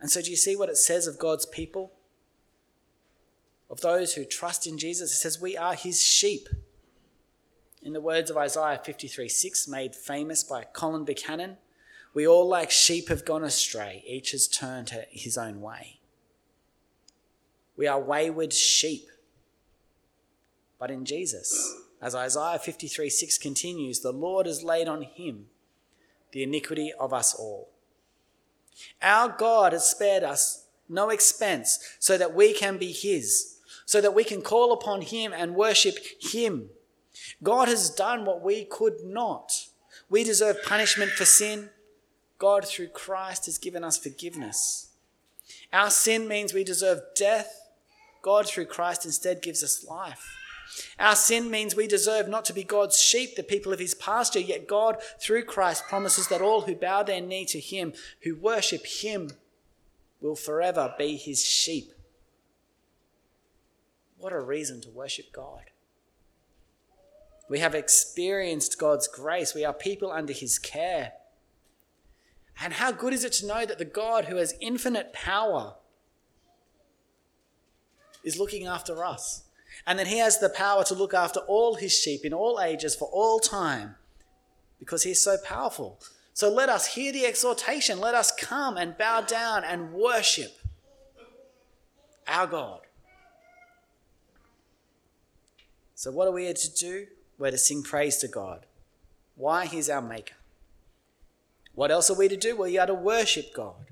And 0.00 0.10
so, 0.10 0.22
do 0.22 0.30
you 0.30 0.36
see 0.36 0.56
what 0.56 0.68
it 0.68 0.76
says 0.76 1.06
of 1.06 1.18
God's 1.18 1.46
people? 1.46 1.92
Of 3.70 3.80
those 3.80 4.14
who 4.14 4.24
trust 4.24 4.66
in 4.66 4.78
Jesus? 4.78 5.12
It 5.12 5.16
says, 5.16 5.40
We 5.40 5.56
are 5.56 5.74
His 5.74 6.02
sheep. 6.02 6.48
In 7.82 7.92
the 7.92 8.00
words 8.00 8.30
of 8.30 8.36
Isaiah 8.36 8.80
53 8.82 9.28
6, 9.28 9.68
made 9.68 9.94
famous 9.94 10.42
by 10.42 10.64
Colin 10.64 11.04
Buchanan, 11.04 11.56
we 12.14 12.26
all 12.26 12.48
like 12.48 12.70
sheep 12.70 13.08
have 13.08 13.24
gone 13.24 13.44
astray, 13.44 14.02
each 14.06 14.32
has 14.32 14.48
turned 14.48 14.88
to 14.88 15.04
his 15.10 15.38
own 15.38 15.60
way. 15.60 16.00
We 17.76 17.86
are 17.86 18.00
wayward 18.00 18.52
sheep. 18.52 19.08
But 20.80 20.90
in 20.90 21.04
Jesus, 21.04 21.76
as 22.00 22.14
Isaiah 22.14 22.58
53 22.58 23.10
6 23.10 23.38
continues, 23.38 24.00
the 24.00 24.12
Lord 24.12 24.46
has 24.46 24.64
laid 24.64 24.88
on 24.88 25.02
him 25.02 25.46
the 26.32 26.42
iniquity 26.42 26.92
of 26.98 27.12
us 27.12 27.34
all. 27.34 27.70
Our 29.02 29.28
God 29.28 29.72
has 29.72 29.90
spared 29.90 30.22
us 30.22 30.66
no 30.88 31.10
expense 31.10 31.78
so 31.98 32.16
that 32.16 32.34
we 32.34 32.52
can 32.52 32.78
be 32.78 32.92
his, 32.92 33.58
so 33.86 34.00
that 34.00 34.14
we 34.14 34.24
can 34.24 34.42
call 34.42 34.72
upon 34.72 35.02
him 35.02 35.32
and 35.32 35.54
worship 35.54 35.96
him. 36.20 36.70
God 37.42 37.68
has 37.68 37.90
done 37.90 38.24
what 38.24 38.42
we 38.42 38.64
could 38.64 39.04
not. 39.04 39.66
We 40.08 40.24
deserve 40.24 40.62
punishment 40.64 41.10
for 41.10 41.24
sin. 41.24 41.70
God, 42.38 42.66
through 42.66 42.88
Christ, 42.88 43.46
has 43.46 43.58
given 43.58 43.84
us 43.84 43.98
forgiveness. 43.98 44.90
Our 45.72 45.90
sin 45.90 46.28
means 46.28 46.54
we 46.54 46.64
deserve 46.64 47.00
death. 47.16 47.68
God, 48.22 48.48
through 48.48 48.66
Christ, 48.66 49.04
instead 49.04 49.42
gives 49.42 49.62
us 49.62 49.84
life. 49.84 50.37
Our 50.98 51.16
sin 51.16 51.50
means 51.50 51.74
we 51.74 51.86
deserve 51.86 52.28
not 52.28 52.44
to 52.46 52.52
be 52.52 52.64
God's 52.64 53.00
sheep, 53.00 53.36
the 53.36 53.42
people 53.42 53.72
of 53.72 53.78
his 53.78 53.94
pasture, 53.94 54.40
yet 54.40 54.66
God, 54.66 54.98
through 55.20 55.44
Christ, 55.44 55.84
promises 55.88 56.28
that 56.28 56.42
all 56.42 56.62
who 56.62 56.74
bow 56.74 57.02
their 57.02 57.20
knee 57.20 57.44
to 57.46 57.60
him, 57.60 57.92
who 58.22 58.34
worship 58.34 58.84
him, 58.84 59.30
will 60.20 60.36
forever 60.36 60.94
be 60.98 61.16
his 61.16 61.44
sheep. 61.44 61.92
What 64.18 64.32
a 64.32 64.40
reason 64.40 64.80
to 64.82 64.90
worship 64.90 65.32
God. 65.32 65.70
We 67.48 67.60
have 67.60 67.74
experienced 67.74 68.78
God's 68.78 69.08
grace. 69.08 69.54
We 69.54 69.64
are 69.64 69.72
people 69.72 70.10
under 70.10 70.32
his 70.32 70.58
care. 70.58 71.12
And 72.60 72.74
how 72.74 72.92
good 72.92 73.12
is 73.12 73.24
it 73.24 73.32
to 73.34 73.46
know 73.46 73.64
that 73.64 73.78
the 73.78 73.84
God 73.84 74.26
who 74.26 74.36
has 74.36 74.54
infinite 74.60 75.12
power 75.12 75.76
is 78.24 78.38
looking 78.38 78.66
after 78.66 79.04
us? 79.04 79.44
And 79.86 79.98
that 79.98 80.06
he 80.06 80.18
has 80.18 80.38
the 80.38 80.48
power 80.48 80.84
to 80.84 80.94
look 80.94 81.14
after 81.14 81.40
all 81.40 81.74
his 81.74 81.92
sheep 81.92 82.24
in 82.24 82.32
all 82.32 82.60
ages 82.60 82.94
for 82.94 83.08
all 83.08 83.38
time 83.38 83.96
because 84.78 85.02
he 85.02 85.10
is 85.10 85.22
so 85.22 85.36
powerful. 85.44 85.98
So 86.34 86.52
let 86.52 86.68
us 86.68 86.94
hear 86.94 87.12
the 87.12 87.26
exhortation. 87.26 88.00
Let 88.00 88.14
us 88.14 88.32
come 88.32 88.76
and 88.76 88.96
bow 88.96 89.22
down 89.22 89.64
and 89.64 89.92
worship 89.92 90.58
our 92.26 92.46
God. 92.46 92.80
So, 95.94 96.12
what 96.12 96.28
are 96.28 96.32
we 96.32 96.44
here 96.44 96.54
to 96.54 96.74
do? 96.74 97.06
We're 97.38 97.50
to 97.50 97.58
sing 97.58 97.82
praise 97.82 98.18
to 98.18 98.28
God. 98.28 98.66
Why? 99.34 99.66
He's 99.66 99.90
our 99.90 100.02
Maker. 100.02 100.34
What 101.74 101.90
else 101.90 102.10
are 102.10 102.16
we 102.16 102.28
to 102.28 102.36
do? 102.36 102.56
Well, 102.56 102.68
you 102.68 102.80
are 102.80 102.86
to 102.86 102.94
worship 102.94 103.54
God. 103.54 103.86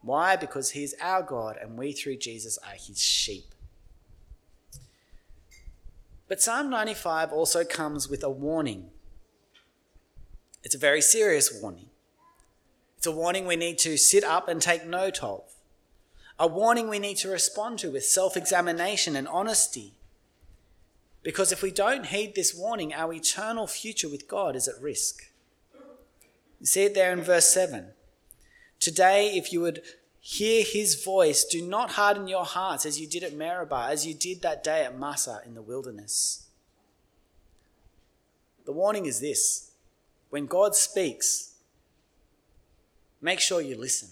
Why? 0.00 0.36
Because 0.36 0.70
He's 0.70 0.94
our 1.00 1.22
God 1.22 1.56
and 1.60 1.76
we, 1.76 1.92
through 1.92 2.18
Jesus, 2.18 2.58
are 2.58 2.74
His 2.74 3.00
sheep. 3.00 3.46
But 6.28 6.42
Psalm 6.42 6.68
95 6.68 7.32
also 7.32 7.64
comes 7.64 8.08
with 8.08 8.22
a 8.22 8.30
warning. 8.30 8.90
It's 10.62 10.74
a 10.74 10.78
very 10.78 11.00
serious 11.00 11.58
warning. 11.62 11.88
It's 12.98 13.06
a 13.06 13.12
warning 13.12 13.46
we 13.46 13.56
need 13.56 13.78
to 13.78 13.96
sit 13.96 14.24
up 14.24 14.48
and 14.48 14.60
take 14.60 14.86
note 14.86 15.22
of. 15.22 15.42
A 16.38 16.46
warning 16.46 16.88
we 16.88 16.98
need 16.98 17.16
to 17.18 17.28
respond 17.28 17.78
to 17.80 17.90
with 17.90 18.04
self 18.04 18.36
examination 18.36 19.16
and 19.16 19.26
honesty. 19.26 19.94
Because 21.22 21.50
if 21.50 21.62
we 21.62 21.70
don't 21.70 22.06
heed 22.06 22.34
this 22.34 22.54
warning, 22.54 22.92
our 22.92 23.12
eternal 23.12 23.66
future 23.66 24.08
with 24.08 24.28
God 24.28 24.54
is 24.54 24.68
at 24.68 24.80
risk. 24.80 25.32
You 26.60 26.66
see 26.66 26.84
it 26.84 26.94
there 26.94 27.12
in 27.12 27.22
verse 27.22 27.46
7. 27.46 27.88
Today, 28.80 29.32
if 29.34 29.52
you 29.52 29.60
would 29.60 29.82
Hear 30.30 30.62
his 30.62 31.02
voice. 31.02 31.42
Do 31.42 31.66
not 31.66 31.92
harden 31.92 32.28
your 32.28 32.44
hearts 32.44 32.84
as 32.84 33.00
you 33.00 33.06
did 33.06 33.24
at 33.24 33.32
Meribah, 33.32 33.86
as 33.88 34.06
you 34.06 34.12
did 34.12 34.42
that 34.42 34.62
day 34.62 34.84
at 34.84 34.98
Massah 34.98 35.40
in 35.46 35.54
the 35.54 35.62
wilderness. 35.62 36.48
The 38.66 38.72
warning 38.72 39.06
is 39.06 39.20
this 39.20 39.70
when 40.28 40.44
God 40.44 40.76
speaks, 40.76 41.54
make 43.22 43.40
sure 43.40 43.62
you 43.62 43.74
listen. 43.78 44.10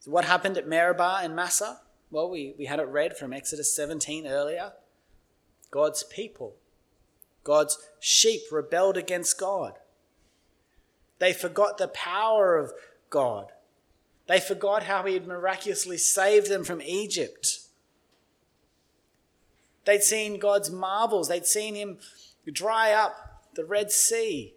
So, 0.00 0.10
what 0.10 0.26
happened 0.26 0.58
at 0.58 0.68
Meribah 0.68 1.20
and 1.22 1.34
Massah? 1.34 1.80
Well, 2.10 2.28
we, 2.28 2.54
we 2.58 2.66
had 2.66 2.80
it 2.80 2.88
read 2.88 3.16
from 3.16 3.32
Exodus 3.32 3.74
17 3.74 4.26
earlier. 4.26 4.72
God's 5.70 6.02
people, 6.02 6.56
God's 7.44 7.78
sheep 7.98 8.42
rebelled 8.52 8.98
against 8.98 9.40
God. 9.40 9.78
They 11.20 11.32
forgot 11.32 11.78
the 11.78 11.88
power 11.88 12.56
of 12.56 12.72
God. 13.10 13.52
They 14.26 14.40
forgot 14.40 14.84
how 14.84 15.04
he 15.04 15.14
had 15.14 15.26
miraculously 15.26 15.98
saved 15.98 16.48
them 16.48 16.64
from 16.64 16.82
Egypt. 16.82 17.60
They'd 19.84 20.02
seen 20.02 20.38
God's 20.38 20.70
marvels. 20.70 21.28
They'd 21.28 21.46
seen 21.46 21.74
him 21.74 21.98
dry 22.50 22.92
up 22.92 23.44
the 23.54 23.64
Red 23.64 23.92
Sea, 23.92 24.54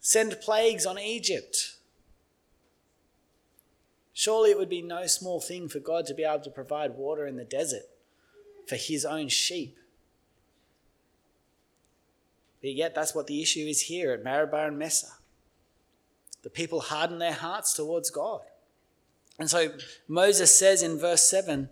send 0.00 0.40
plagues 0.40 0.84
on 0.84 0.98
Egypt. 0.98 1.76
Surely 4.12 4.50
it 4.50 4.58
would 4.58 4.68
be 4.68 4.82
no 4.82 5.06
small 5.06 5.40
thing 5.40 5.68
for 5.68 5.78
God 5.78 6.04
to 6.06 6.14
be 6.14 6.24
able 6.24 6.44
to 6.44 6.50
provide 6.50 6.96
water 6.96 7.26
in 7.26 7.36
the 7.36 7.44
desert 7.44 7.88
for 8.66 8.76
his 8.76 9.04
own 9.04 9.28
sheep. 9.28 9.78
But 12.60 12.74
yet, 12.74 12.94
that's 12.94 13.14
what 13.14 13.26
the 13.26 13.40
issue 13.40 13.66
is 13.66 13.82
here 13.82 14.12
at 14.12 14.22
Meribah 14.22 14.66
and 14.66 14.78
Massah. 14.78 15.14
The 16.42 16.50
people 16.50 16.80
harden 16.80 17.18
their 17.18 17.32
hearts 17.32 17.72
towards 17.72 18.10
God. 18.10 18.40
And 19.38 19.48
so 19.50 19.72
Moses 20.08 20.56
says 20.56 20.82
in 20.82 20.98
verse 20.98 21.28
7 21.28 21.68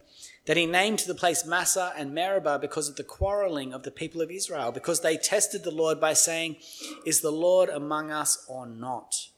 that 0.47 0.57
he 0.57 0.67
named 0.67 1.01
the 1.01 1.15
place 1.15 1.45
Massah 1.45 1.93
and 1.97 2.15
Meribah 2.15 2.59
because 2.59 2.89
of 2.89 2.97
the 2.97 3.05
quarreling 3.05 3.73
of 3.73 3.83
the 3.83 3.91
people 3.91 4.23
of 4.23 4.31
Israel, 4.31 4.73
because 4.73 5.01
they 5.01 5.17
tested 5.17 5.63
the 5.63 5.71
Lord 5.71 6.01
by 6.01 6.15
saying, 6.15 6.57
Is 7.05 7.21
the 7.21 7.31
Lord 7.31 7.69
among 7.69 8.11
us 8.11 8.45
or 8.49 8.67
not? 8.67 9.29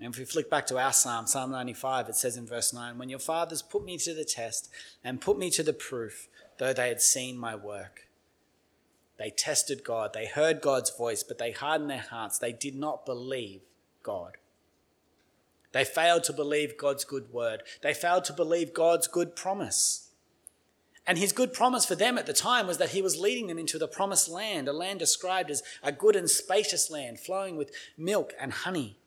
And 0.00 0.12
if 0.12 0.18
we 0.18 0.26
flick 0.26 0.50
back 0.50 0.66
to 0.66 0.78
our 0.78 0.92
psalm, 0.92 1.26
Psalm 1.26 1.50
95, 1.52 2.10
it 2.10 2.16
says 2.16 2.36
in 2.36 2.46
verse 2.46 2.74
9, 2.74 2.98
When 2.98 3.08
your 3.08 3.20
fathers 3.20 3.62
put 3.62 3.84
me 3.84 3.96
to 3.98 4.12
the 4.12 4.24
test 4.24 4.70
and 5.02 5.20
put 5.20 5.38
me 5.38 5.50
to 5.50 5.62
the 5.62 5.72
proof, 5.72 6.28
though 6.58 6.72
they 6.72 6.88
had 6.88 7.00
seen 7.00 7.38
my 7.38 7.54
work. 7.54 8.08
They 9.18 9.30
tested 9.30 9.84
God, 9.84 10.12
they 10.12 10.26
heard 10.26 10.60
God's 10.60 10.90
voice, 10.90 11.22
but 11.22 11.38
they 11.38 11.52
hardened 11.52 11.90
their 11.90 11.98
hearts. 11.98 12.38
They 12.38 12.52
did 12.52 12.74
not 12.74 13.06
believe 13.06 13.60
God. 14.02 14.36
They 15.72 15.84
failed 15.84 16.24
to 16.24 16.32
believe 16.32 16.76
God's 16.76 17.04
good 17.04 17.32
word. 17.32 17.62
They 17.82 17.94
failed 17.94 18.24
to 18.26 18.32
believe 18.32 18.72
God's 18.72 19.08
good 19.08 19.34
promise. 19.34 20.10
And 21.06 21.18
his 21.18 21.32
good 21.32 21.52
promise 21.52 21.84
for 21.84 21.94
them 21.94 22.16
at 22.16 22.26
the 22.26 22.32
time 22.32 22.66
was 22.66 22.78
that 22.78 22.90
he 22.90 23.02
was 23.02 23.20
leading 23.20 23.48
them 23.48 23.58
into 23.58 23.78
the 23.78 23.88
promised 23.88 24.28
land, 24.28 24.68
a 24.68 24.72
land 24.72 25.00
described 25.00 25.50
as 25.50 25.62
a 25.82 25.92
good 25.92 26.16
and 26.16 26.30
spacious 26.30 26.90
land 26.90 27.20
flowing 27.20 27.56
with 27.56 27.72
milk 27.98 28.32
and 28.40 28.52
honey. 28.52 28.98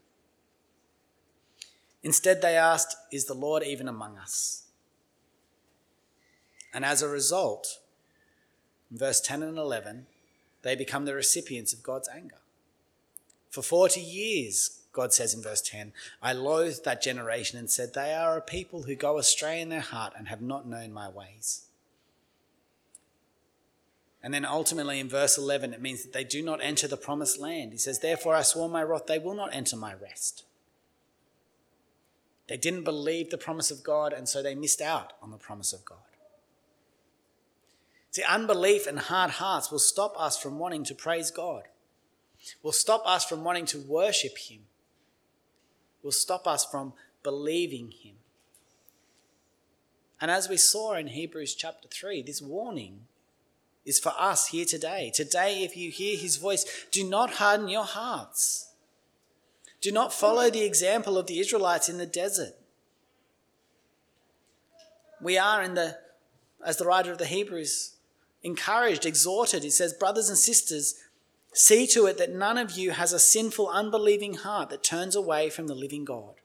Instead, 2.03 2.41
they 2.41 2.55
asked, 2.55 2.95
Is 3.11 3.25
the 3.25 3.33
Lord 3.33 3.63
even 3.63 3.87
among 3.87 4.17
us? 4.17 4.65
And 6.73 6.85
as 6.85 7.01
a 7.01 7.07
result, 7.07 7.79
in 8.91 8.97
verse 8.97 9.19
10 9.21 9.43
and 9.43 9.57
11, 9.57 10.07
they 10.61 10.75
become 10.75 11.05
the 11.05 11.13
recipients 11.13 11.73
of 11.73 11.83
God's 11.83 12.09
anger. 12.09 12.37
For 13.49 13.61
40 13.61 14.01
years, 14.01 14.81
God 14.91 15.13
says 15.13 15.33
in 15.33 15.41
verse 15.41 15.61
10, 15.61 15.93
I 16.21 16.33
loathed 16.33 16.83
that 16.85 17.01
generation 17.01 17.59
and 17.59 17.69
said, 17.69 17.93
They 17.93 18.13
are 18.13 18.37
a 18.37 18.41
people 18.41 18.83
who 18.83 18.95
go 18.95 19.17
astray 19.17 19.61
in 19.61 19.69
their 19.69 19.79
heart 19.79 20.13
and 20.17 20.27
have 20.27 20.41
not 20.41 20.67
known 20.67 20.91
my 20.91 21.07
ways. 21.07 21.65
And 24.23 24.33
then 24.33 24.45
ultimately 24.45 24.99
in 24.99 25.07
verse 25.07 25.37
11, 25.37 25.73
it 25.73 25.81
means 25.81 26.03
that 26.03 26.13
they 26.13 26.23
do 26.23 26.41
not 26.41 26.59
enter 26.61 26.87
the 26.87 26.97
promised 26.97 27.39
land. 27.39 27.71
He 27.71 27.77
says, 27.77 27.99
Therefore 27.99 28.35
I 28.35 28.41
swore 28.41 28.67
my 28.67 28.83
wrath, 28.83 29.05
they 29.05 29.19
will 29.19 29.35
not 29.35 29.53
enter 29.53 29.77
my 29.77 29.93
rest. 29.93 30.43
They 32.47 32.57
didn't 32.57 32.83
believe 32.83 33.29
the 33.29 33.37
promise 33.37 33.71
of 33.71 33.83
God, 33.83 34.13
and 34.13 34.27
so 34.27 34.41
they 34.41 34.55
missed 34.55 34.81
out 34.81 35.13
on 35.21 35.31
the 35.31 35.37
promise 35.37 35.73
of 35.73 35.85
God. 35.85 35.97
See, 38.11 38.23
unbelief 38.23 38.87
and 38.87 38.99
hard 38.99 39.31
hearts 39.31 39.71
will 39.71 39.79
stop 39.79 40.15
us 40.17 40.37
from 40.37 40.59
wanting 40.59 40.83
to 40.85 40.95
praise 40.95 41.29
God, 41.29 41.63
will 42.63 42.71
stop 42.71 43.03
us 43.05 43.25
from 43.25 43.43
wanting 43.43 43.65
to 43.67 43.79
worship 43.79 44.37
Him, 44.37 44.61
will 46.01 46.11
stop 46.11 46.47
us 46.47 46.65
from 46.65 46.93
believing 47.23 47.91
Him. 47.91 48.15
And 50.19 50.31
as 50.31 50.49
we 50.49 50.57
saw 50.57 50.95
in 50.95 51.07
Hebrews 51.07 51.53
chapter 51.53 51.87
3, 51.87 52.23
this 52.23 52.41
warning 52.41 53.01
is 53.85 53.99
for 53.99 54.13
us 54.17 54.47
here 54.47 54.65
today. 54.65 55.11
Today, 55.13 55.63
if 55.63 55.77
you 55.77 55.91
hear 55.91 56.17
His 56.17 56.37
voice, 56.37 56.65
do 56.91 57.07
not 57.07 57.35
harden 57.35 57.67
your 57.67 57.85
hearts. 57.85 58.71
Do 59.79 59.91
not 59.91 60.11
follow 60.11 60.49
the 60.49 60.63
example 60.63 61.17
of 61.17 61.27
the 61.27 61.39
Israelites 61.39 61.87
in 61.87 61.97
the 61.97 62.05
desert. 62.05 62.53
We 65.21 65.37
are 65.37 65.61
in 65.61 65.75
the, 65.75 65.97
as 66.65 66.77
the 66.77 66.85
writer 66.85 67.11
of 67.11 67.17
the 67.17 67.25
Hebrews, 67.25 67.96
encouraged, 68.47 69.05
exhorted. 69.05 69.61
He 69.61 69.69
says, 69.69 69.93
Brothers 69.93 70.29
and 70.29 70.37
sisters, 70.37 70.95
see 71.53 71.85
to 71.87 72.05
it 72.05 72.17
that 72.17 72.33
none 72.33 72.57
of 72.57 72.71
you 72.71 72.91
has 72.91 73.13
a 73.13 73.19
sinful, 73.19 73.67
unbelieving 73.67 74.35
heart 74.35 74.69
that 74.69 74.83
turns 74.83 75.15
away 75.15 75.49
from 75.49 75.67
the 75.67 75.75
living 75.75 76.05
God. 76.05 76.35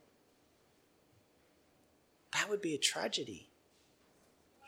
That 2.33 2.49
would 2.49 2.61
be 2.61 2.75
a 2.75 2.79
tragedy 2.79 3.47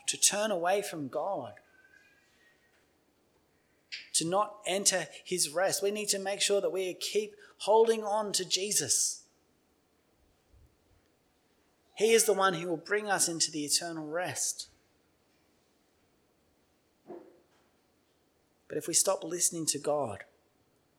to 0.07 0.17
turn 0.17 0.49
away 0.49 0.81
from 0.81 1.09
God, 1.09 1.53
to 4.13 4.25
not 4.25 4.57
enter 4.65 5.07
his 5.23 5.49
rest. 5.49 5.83
We 5.83 5.91
need 5.91 6.09
to 6.09 6.19
make 6.19 6.41
sure 6.41 6.61
that 6.61 6.71
we 6.71 6.93
keep 6.93 7.35
holding 7.59 8.03
on 8.03 8.31
to 8.33 8.45
Jesus. 8.45 9.23
He 11.95 12.13
is 12.13 12.25
the 12.25 12.33
one 12.33 12.53
who 12.53 12.67
will 12.67 12.77
bring 12.77 13.09
us 13.09 13.27
into 13.27 13.51
the 13.51 13.65
eternal 13.65 14.07
rest. 14.07 14.67
But 18.67 18.77
if 18.77 18.87
we 18.87 18.93
stop 18.93 19.23
listening 19.23 19.65
to 19.67 19.79
God, 19.79 20.23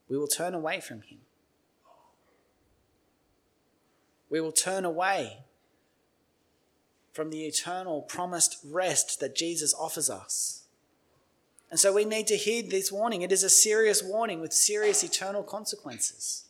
we 0.09 0.17
will 0.17 0.29
turn 0.29 0.55
away 0.55 0.81
from 0.81 1.03
Him. 1.03 1.19
We 4.31 4.41
will 4.41 4.53
turn 4.53 4.85
away 4.85 5.39
from 7.13 7.31
the 7.31 7.47
eternal 7.47 8.03
promised 8.03 8.59
rest 8.65 9.21
that 9.21 9.35
Jesus 9.35 9.75
offers 9.75 10.11
us. 10.11 10.65
And 11.71 11.81
so 11.81 11.93
we 11.93 12.05
need 12.05 12.27
to 12.29 12.37
heed 12.37 12.71
this 12.71 12.93
warning. 12.93 13.23
It 13.23 13.33
is 13.33 13.43
a 13.43 13.51
serious 13.51 14.03
warning 14.03 14.41
with 14.41 14.53
serious 14.53 15.03
eternal 15.03 15.43
consequences. 15.43 16.45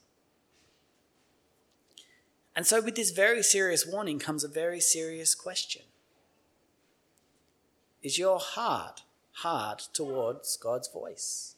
And 2.55 2.67
so, 2.67 2.81
with 2.81 2.97
this 2.97 3.11
very 3.11 3.43
serious 3.43 3.87
warning 3.87 4.19
comes 4.19 4.43
a 4.43 4.49
very 4.49 4.81
serious 4.81 5.35
question 5.35 5.83
Is 8.03 8.19
your 8.19 8.39
heart 8.39 9.03
hard 9.37 9.79
towards 9.93 10.57
God's 10.57 10.89
voice? 10.89 11.57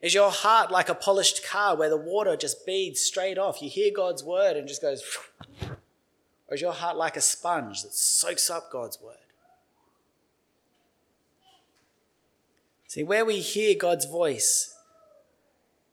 Is 0.00 0.14
your 0.14 0.30
heart 0.30 0.70
like 0.70 0.88
a 0.88 0.94
polished 0.94 1.44
car 1.44 1.76
where 1.76 1.88
the 1.88 1.96
water 1.96 2.36
just 2.36 2.66
beads 2.66 3.00
straight 3.00 3.38
off? 3.38 3.62
You 3.62 3.70
hear 3.70 3.90
God's 3.94 4.22
word 4.22 4.56
and 4.56 4.68
just 4.68 4.82
goes, 4.82 5.02
or 6.48 6.54
is 6.54 6.60
your 6.60 6.72
heart 6.72 6.96
like 6.96 7.16
a 7.16 7.22
sponge 7.22 7.82
that 7.82 7.94
soaks 7.94 8.50
up 8.50 8.70
God's 8.70 9.00
word? 9.00 9.16
See, 12.86 13.02
where 13.02 13.24
we 13.24 13.40
hear 13.40 13.74
God's 13.74 14.04
voice 14.04 14.74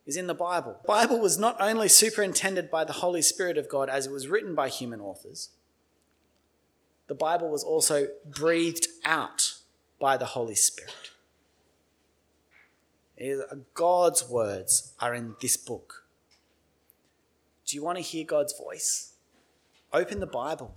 is 0.06 0.18
in 0.18 0.28
the 0.28 0.34
Bible. 0.34 0.78
The 0.82 0.88
Bible 0.88 1.20
was 1.20 1.38
not 1.38 1.56
only 1.60 1.88
superintended 1.88 2.70
by 2.70 2.84
the 2.84 2.94
Holy 2.94 3.22
Spirit 3.22 3.58
of 3.58 3.70
God 3.70 3.90
as 3.90 4.08
it 4.08 4.12
was 4.12 4.28
written 4.28 4.56
by 4.56 4.70
human 4.70 5.00
authors, 5.00 5.50
the 7.12 7.16
Bible 7.16 7.50
was 7.50 7.62
also 7.62 8.08
breathed 8.26 8.88
out 9.04 9.56
by 10.00 10.16
the 10.16 10.28
Holy 10.28 10.56
Spirit. 10.56 11.12
Uh, 13.22 13.56
God's 13.74 14.30
words 14.30 14.94
are 14.98 15.14
in 15.14 15.36
this 15.42 15.58
book. 15.58 16.06
Do 17.66 17.76
you 17.76 17.84
want 17.84 17.98
to 17.98 18.02
hear 18.02 18.24
God's 18.24 18.58
voice? 18.58 19.16
Open 19.92 20.22
the 20.22 20.26
Bible. 20.26 20.74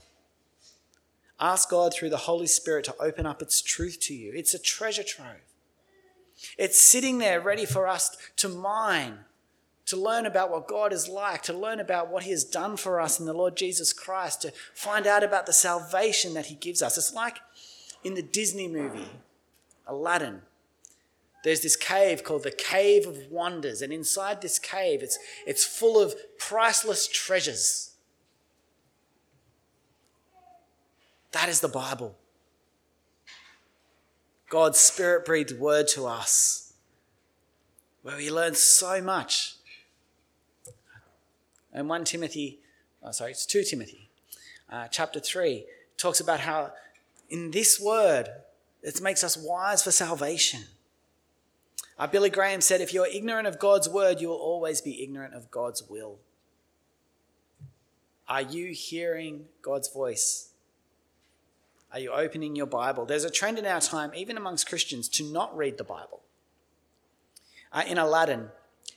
Ask 1.39 1.71
God 1.71 1.95
through 1.95 2.11
the 2.11 2.17
Holy 2.17 2.49
Spirit 2.49 2.85
to 2.87 2.97
open 2.99 3.27
up 3.27 3.41
its 3.41 3.63
truth 3.63 4.01
to 4.01 4.13
you. 4.13 4.33
It's 4.35 4.55
a 4.55 4.59
treasure 4.59 5.05
trove. 5.05 5.37
It's 6.59 6.83
sitting 6.83 7.19
there 7.19 7.41
ready 7.41 7.65
for 7.65 7.87
us 7.87 8.17
to 8.39 8.49
mine, 8.49 9.21
to 9.87 9.97
learn 9.97 10.25
about 10.25 10.51
what 10.51 10.67
God 10.67 10.93
is 10.93 11.09
like, 11.09 11.43
to 11.43 11.53
learn 11.53 11.79
about 11.79 12.11
what 12.11 12.23
He 12.23 12.31
has 12.31 12.45
done 12.45 12.77
for 12.77 13.01
us 13.01 13.21
in 13.21 13.27
the 13.27 13.35
Lord 13.35 13.57
Jesus 13.57 13.93
Christ, 13.93 14.43
to 14.43 14.53
find 14.73 15.07
out 15.07 15.23
about 15.23 15.47
the 15.47 15.53
salvation 15.53 16.35
that 16.35 16.47
He 16.47 16.55
gives 16.55 16.83
us. 16.83 16.97
It's 16.97 17.15
like 17.15 17.39
in 18.03 18.15
the 18.15 18.23
Disney 18.23 18.69
movie, 18.69 19.09
Aladdin. 19.87 20.43
There's 21.43 21.61
this 21.61 21.77
cave 21.77 22.25
called 22.25 22.43
the 22.43 22.51
Cave 22.51 23.07
of 23.07 23.31
Wonders, 23.31 23.83
and 23.83 23.93
inside 23.93 24.41
this 24.41 24.59
cave, 24.59 25.03
it's, 25.03 25.19
it's 25.47 25.65
full 25.65 26.01
of 26.01 26.15
priceless 26.39 27.07
treasures. 27.07 27.91
That 31.33 31.51
is 31.51 31.61
the 31.61 31.69
Bible. 31.69 32.17
God's 34.49 34.79
spirit 34.79 35.27
breathed 35.27 35.59
word 35.59 35.89
to 35.89 36.07
us, 36.07 36.73
where 38.03 38.17
we 38.17 38.31
learn 38.31 38.55
so 38.55 39.03
much. 39.03 39.57
And 41.75 41.89
1 41.89 42.05
Timothy, 42.05 42.61
oh, 43.03 43.11
sorry, 43.11 43.33
it's 43.33 43.45
2 43.45 43.65
Timothy, 43.65 44.09
uh, 44.71 44.87
chapter 44.89 45.21
3, 45.21 45.67
talks 45.99 46.21
about 46.21 46.41
how 46.41 46.73
in 47.29 47.51
this 47.51 47.81
word, 47.81 48.29
it 48.83 49.01
makes 49.01 49.25
us 49.25 49.37
wise 49.37 49.83
for 49.83 49.91
salvation. 49.91 50.61
Uh, 51.99 52.07
Billy 52.07 52.31
Graham 52.31 52.61
said, 52.61 52.81
If 52.81 52.93
you're 52.93 53.07
ignorant 53.07 53.47
of 53.47 53.59
God's 53.59 53.89
word, 53.89 54.21
you 54.21 54.29
will 54.29 54.37
always 54.37 54.81
be 54.81 55.03
ignorant 55.03 55.35
of 55.35 55.51
God's 55.51 55.83
will. 55.89 56.19
Are 58.29 58.43
you 58.43 58.73
hearing 58.73 59.47
God's 59.63 59.89
voice? 59.89 60.51
Are 61.93 62.01
you 62.01 62.11
opening 62.11 62.57
your 62.57 62.67
Bible? 62.67 63.07
There's 63.07 63.25
a 63.25 63.31
trend 63.31 63.59
in 63.59 63.67
our 63.67 63.81
time, 63.81 64.13
even 64.17 64.37
amongst 64.37 64.69
Christians, 64.69 65.09
to 65.11 65.25
not 65.25 65.57
read 65.57 65.79
the 65.79 65.85
Bible. 65.85 66.23
Uh, 67.73 67.83
in 67.87 67.99
Aladdin, 67.99 68.49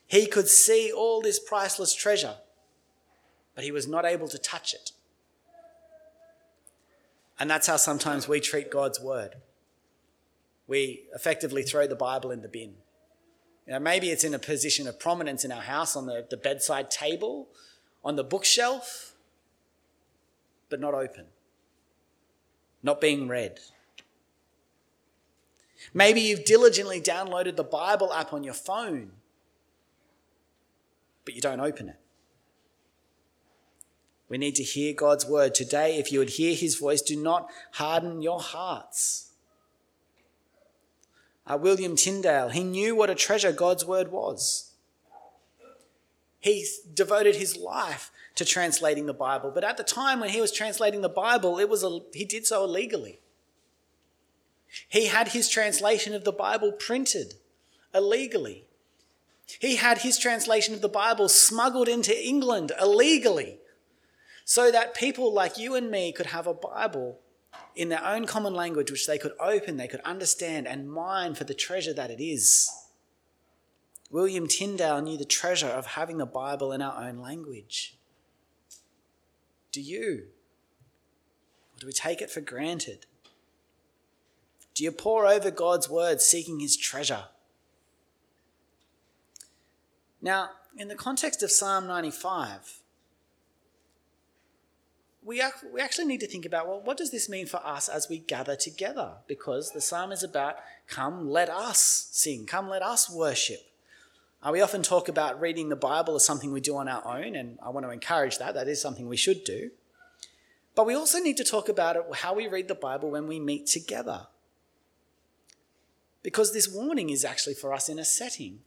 he 0.07 0.25
could 0.25 0.47
see 0.47 0.91
all 0.91 1.21
this 1.21 1.39
priceless 1.39 1.93
treasure, 1.93 2.35
but 3.57 3.63
he 3.63 3.71
was 3.71 3.87
not 3.87 4.05
able 4.05 4.27
to 4.27 4.37
touch 4.37 4.75
it. 4.75 4.91
And 7.39 7.49
that's 7.49 7.65
how 7.65 7.77
sometimes 7.77 8.27
we 8.27 8.39
treat 8.39 8.69
God's 8.69 8.99
word. 8.99 9.37
We 10.67 11.05
effectively 11.15 11.63
throw 11.63 11.87
the 11.87 11.95
Bible 11.95 12.29
in 12.29 12.43
the 12.43 12.49
bin. 12.49 12.75
You 13.65 13.73
know, 13.73 13.79
maybe 13.79 14.11
it's 14.11 14.23
in 14.23 14.35
a 14.35 14.39
position 14.39 14.87
of 14.87 14.99
prominence 14.99 15.43
in 15.43 15.51
our 15.51 15.63
house 15.63 15.95
on 15.95 16.05
the, 16.05 16.23
the 16.29 16.37
bedside 16.37 16.91
table, 16.91 17.47
on 18.05 18.15
the 18.15 18.23
bookshelf, 18.23 19.15
but 20.69 20.79
not 20.79 20.93
open, 20.93 21.25
not 22.83 23.01
being 23.01 23.27
read. 23.27 23.59
Maybe 25.95 26.21
you've 26.21 26.45
diligently 26.45 27.01
downloaded 27.01 27.55
the 27.55 27.63
Bible 27.63 28.13
app 28.13 28.33
on 28.33 28.43
your 28.43 28.53
phone, 28.53 29.13
but 31.25 31.33
you 31.33 31.41
don't 31.41 31.59
open 31.59 31.89
it. 31.89 31.99
We 34.29 34.37
need 34.37 34.55
to 34.55 34.63
hear 34.63 34.93
God's 34.93 35.25
word. 35.25 35.55
Today, 35.55 35.97
if 35.97 36.11
you 36.11 36.19
would 36.19 36.31
hear 36.31 36.53
his 36.53 36.75
voice, 36.75 37.01
do 37.01 37.15
not 37.15 37.49
harden 37.73 38.21
your 38.21 38.39
hearts. 38.39 39.31
Uh, 41.45 41.57
William 41.57 41.95
Tyndale, 41.95 42.49
he 42.49 42.63
knew 42.63 42.95
what 42.95 43.09
a 43.09 43.15
treasure 43.15 43.53
God's 43.53 43.85
word 43.85 44.11
was. 44.11 44.73
He 46.39 46.65
devoted 46.93 47.37
his 47.37 47.55
life 47.55 48.11
to 48.35 48.45
translating 48.45 49.05
the 49.05 49.13
Bible, 49.13 49.51
but 49.53 49.63
at 49.63 49.77
the 49.77 49.83
time 49.83 50.19
when 50.19 50.29
he 50.29 50.41
was 50.41 50.51
translating 50.51 51.01
the 51.01 51.09
Bible, 51.09 51.57
it 51.57 51.69
was 51.69 51.83
a, 51.83 51.99
he 52.13 52.25
did 52.25 52.45
so 52.45 52.63
illegally. 52.63 53.19
He 54.89 55.07
had 55.07 55.29
his 55.29 55.49
translation 55.49 56.13
of 56.13 56.25
the 56.25 56.31
Bible 56.33 56.73
printed 56.73 57.35
illegally. 57.95 58.65
He 59.59 59.77
had 59.77 59.99
his 59.99 60.19
translation 60.19 60.73
of 60.73 60.81
the 60.81 60.89
Bible 60.89 61.29
smuggled 61.29 61.87
into 61.87 62.15
England 62.15 62.73
illegally 62.79 63.59
so 64.49 64.71
that 64.71 64.95
people 64.95 65.33
like 65.33 65.57
you 65.57 65.75
and 65.75 65.91
me 65.91 66.13
could 66.13 66.27
have 66.27 66.47
a 66.47 66.53
Bible 66.53 67.19
in 67.75 67.89
their 67.89 68.03
own 68.03 68.25
common 68.25 68.53
language 68.53 68.89
which 68.89 69.05
they 69.05 69.17
could 69.17 69.33
open, 69.41 69.75
they 69.75 69.89
could 69.89 69.99
understand, 70.05 70.65
and 70.65 70.89
mine 70.89 71.36
for 71.36 71.43
the 71.43 71.53
treasure 71.53 71.93
that 71.93 72.10
it 72.10 72.23
is. 72.23 72.71
William 74.10 74.47
Tyndale 74.47 75.01
knew 75.01 75.17
the 75.17 75.25
treasure 75.25 75.67
of 75.67 75.86
having 75.86 76.17
the 76.17 76.25
Bible 76.25 76.71
in 76.71 76.81
our 76.81 77.10
own 77.10 77.17
language. 77.17 77.97
Do 79.73 79.81
you? 79.81 80.27
Or 81.75 81.81
do 81.81 81.86
we 81.86 81.91
take 81.91 82.21
it 82.21 82.31
for 82.31 82.39
granted? 82.39 83.05
Do 84.73 84.86
you 84.86 84.93
pore 84.93 85.27
over 85.27 85.51
God's 85.51 85.89
word 85.89 86.21
seeking 86.21 86.62
his 86.62 86.77
treasure? 86.77 87.25
Now, 90.21 90.51
in 90.77 90.88
the 90.88 90.95
context 90.95 91.43
of 91.43 91.51
Psalm 91.51 91.86
95, 91.86 92.81
we, 95.27 95.43
we 95.73 95.81
actually 95.81 96.05
need 96.05 96.21
to 96.21 96.27
think 96.27 96.45
about 96.45 96.67
well, 96.67 96.79
what 96.81 96.97
does 96.97 97.11
this 97.11 97.27
mean 97.27 97.47
for 97.47 97.57
us 97.57 97.89
as 97.89 98.07
we 98.07 98.17
gather 98.17 98.55
together? 98.55 99.15
Because 99.27 99.71
the 99.71 99.81
psalm 99.81 100.13
is 100.13 100.23
about 100.23 100.55
come, 100.87 101.29
let 101.29 101.49
us 101.49 102.07
sing, 102.11 102.45
come, 102.45 102.69
let 102.69 102.81
us 102.81 103.09
worship. 103.09 103.59
Uh, 104.41 104.51
we 104.53 104.61
often 104.61 104.81
talk 104.81 105.09
about 105.09 105.41
reading 105.41 105.67
the 105.67 105.75
Bible 105.75 106.15
as 106.15 106.23
something 106.23 106.53
we 106.53 106.61
do 106.61 106.77
on 106.77 106.87
our 106.87 107.05
own, 107.05 107.35
and 107.35 107.59
I 107.61 107.69
want 107.69 107.85
to 107.85 107.89
encourage 107.89 108.37
that. 108.37 108.53
That 108.53 108.69
is 108.69 108.81
something 108.81 109.09
we 109.09 109.17
should 109.17 109.43
do. 109.43 109.71
But 110.75 110.85
we 110.85 110.93
also 110.93 111.19
need 111.19 111.35
to 111.37 111.43
talk 111.43 111.67
about 111.67 111.97
it, 111.97 112.03
how 112.13 112.33
we 112.33 112.47
read 112.47 112.69
the 112.69 112.75
Bible 112.75 113.11
when 113.11 113.27
we 113.27 113.39
meet 113.39 113.67
together. 113.67 114.27
Because 116.23 116.53
this 116.53 116.71
warning 116.71 117.09
is 117.09 117.25
actually 117.25 117.55
for 117.55 117.73
us 117.73 117.89
in 117.89 117.99
a 117.99 118.05
setting 118.05 118.59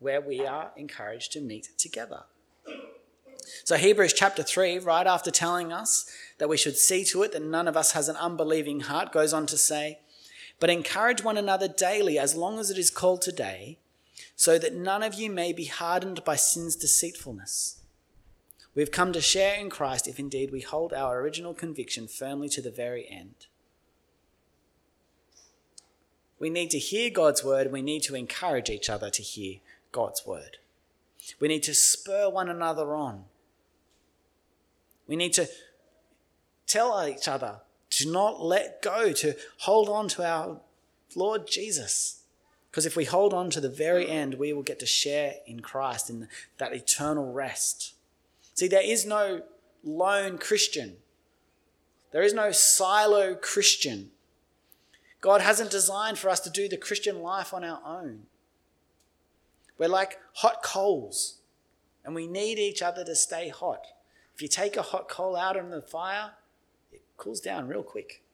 where 0.00 0.20
we 0.20 0.44
are 0.44 0.72
encouraged 0.76 1.30
to 1.32 1.40
meet 1.40 1.68
together. 1.78 2.24
So, 3.64 3.76
Hebrews 3.76 4.12
chapter 4.12 4.42
3, 4.42 4.78
right 4.78 5.06
after 5.06 5.30
telling 5.30 5.72
us 5.72 6.10
that 6.38 6.48
we 6.48 6.56
should 6.56 6.76
see 6.76 7.04
to 7.06 7.22
it 7.22 7.32
that 7.32 7.42
none 7.42 7.68
of 7.68 7.76
us 7.76 7.92
has 7.92 8.08
an 8.08 8.16
unbelieving 8.16 8.80
heart, 8.80 9.12
goes 9.12 9.32
on 9.32 9.46
to 9.46 9.56
say, 9.56 9.98
But 10.60 10.70
encourage 10.70 11.24
one 11.24 11.36
another 11.36 11.68
daily 11.68 12.18
as 12.18 12.34
long 12.34 12.58
as 12.58 12.70
it 12.70 12.78
is 12.78 12.90
called 12.90 13.22
today, 13.22 13.78
so 14.36 14.58
that 14.58 14.74
none 14.74 15.02
of 15.02 15.14
you 15.14 15.30
may 15.30 15.52
be 15.52 15.64
hardened 15.66 16.24
by 16.24 16.36
sin's 16.36 16.76
deceitfulness. 16.76 17.80
We've 18.74 18.90
come 18.90 19.12
to 19.12 19.20
share 19.20 19.54
in 19.58 19.70
Christ 19.70 20.08
if 20.08 20.18
indeed 20.18 20.50
we 20.50 20.60
hold 20.60 20.92
our 20.92 21.20
original 21.20 21.52
conviction 21.52 22.08
firmly 22.08 22.48
to 22.50 22.62
the 22.62 22.70
very 22.70 23.06
end. 23.10 23.46
We 26.38 26.48
need 26.50 26.70
to 26.70 26.78
hear 26.78 27.10
God's 27.10 27.44
word, 27.44 27.70
we 27.70 27.82
need 27.82 28.02
to 28.04 28.16
encourage 28.16 28.70
each 28.70 28.90
other 28.90 29.10
to 29.10 29.22
hear 29.22 29.58
God's 29.92 30.26
word. 30.26 30.56
We 31.38 31.48
need 31.48 31.62
to 31.64 31.74
spur 31.74 32.28
one 32.28 32.48
another 32.48 32.94
on 32.94 33.26
we 35.06 35.16
need 35.16 35.32
to 35.34 35.48
tell 36.66 37.06
each 37.06 37.28
other 37.28 37.60
to 37.90 38.10
not 38.10 38.42
let 38.42 38.80
go, 38.82 39.12
to 39.12 39.34
hold 39.58 39.88
on 39.88 40.08
to 40.08 40.26
our 40.26 40.60
Lord 41.14 41.46
Jesus. 41.46 42.22
Because 42.70 42.86
if 42.86 42.96
we 42.96 43.04
hold 43.04 43.34
on 43.34 43.50
to 43.50 43.60
the 43.60 43.68
very 43.68 44.08
end, 44.08 44.34
we 44.34 44.52
will 44.52 44.62
get 44.62 44.78
to 44.78 44.86
share 44.86 45.34
in 45.46 45.60
Christ 45.60 46.08
in 46.08 46.28
that 46.56 46.72
eternal 46.72 47.30
rest. 47.30 47.94
See, 48.54 48.66
there 48.66 48.82
is 48.82 49.04
no 49.04 49.42
lone 49.84 50.38
Christian, 50.38 50.96
there 52.12 52.22
is 52.22 52.34
no 52.34 52.50
silo 52.52 53.34
Christian. 53.34 54.10
God 55.20 55.40
hasn't 55.40 55.70
designed 55.70 56.18
for 56.18 56.28
us 56.28 56.40
to 56.40 56.50
do 56.50 56.68
the 56.68 56.76
Christian 56.76 57.22
life 57.22 57.54
on 57.54 57.62
our 57.62 57.80
own. 57.86 58.24
We're 59.78 59.88
like 59.88 60.18
hot 60.34 60.64
coals, 60.64 61.38
and 62.04 62.12
we 62.14 62.26
need 62.26 62.58
each 62.58 62.82
other 62.82 63.04
to 63.04 63.14
stay 63.14 63.48
hot. 63.48 63.86
If 64.42 64.46
you 64.46 64.48
take 64.48 64.76
a 64.76 64.82
hot 64.82 65.08
coal 65.08 65.36
out 65.36 65.56
on 65.56 65.70
the 65.70 65.80
fire, 65.80 66.32
it 66.90 67.02
cools 67.16 67.38
down 67.38 67.68
real 67.68 67.84
quick. 67.84 68.24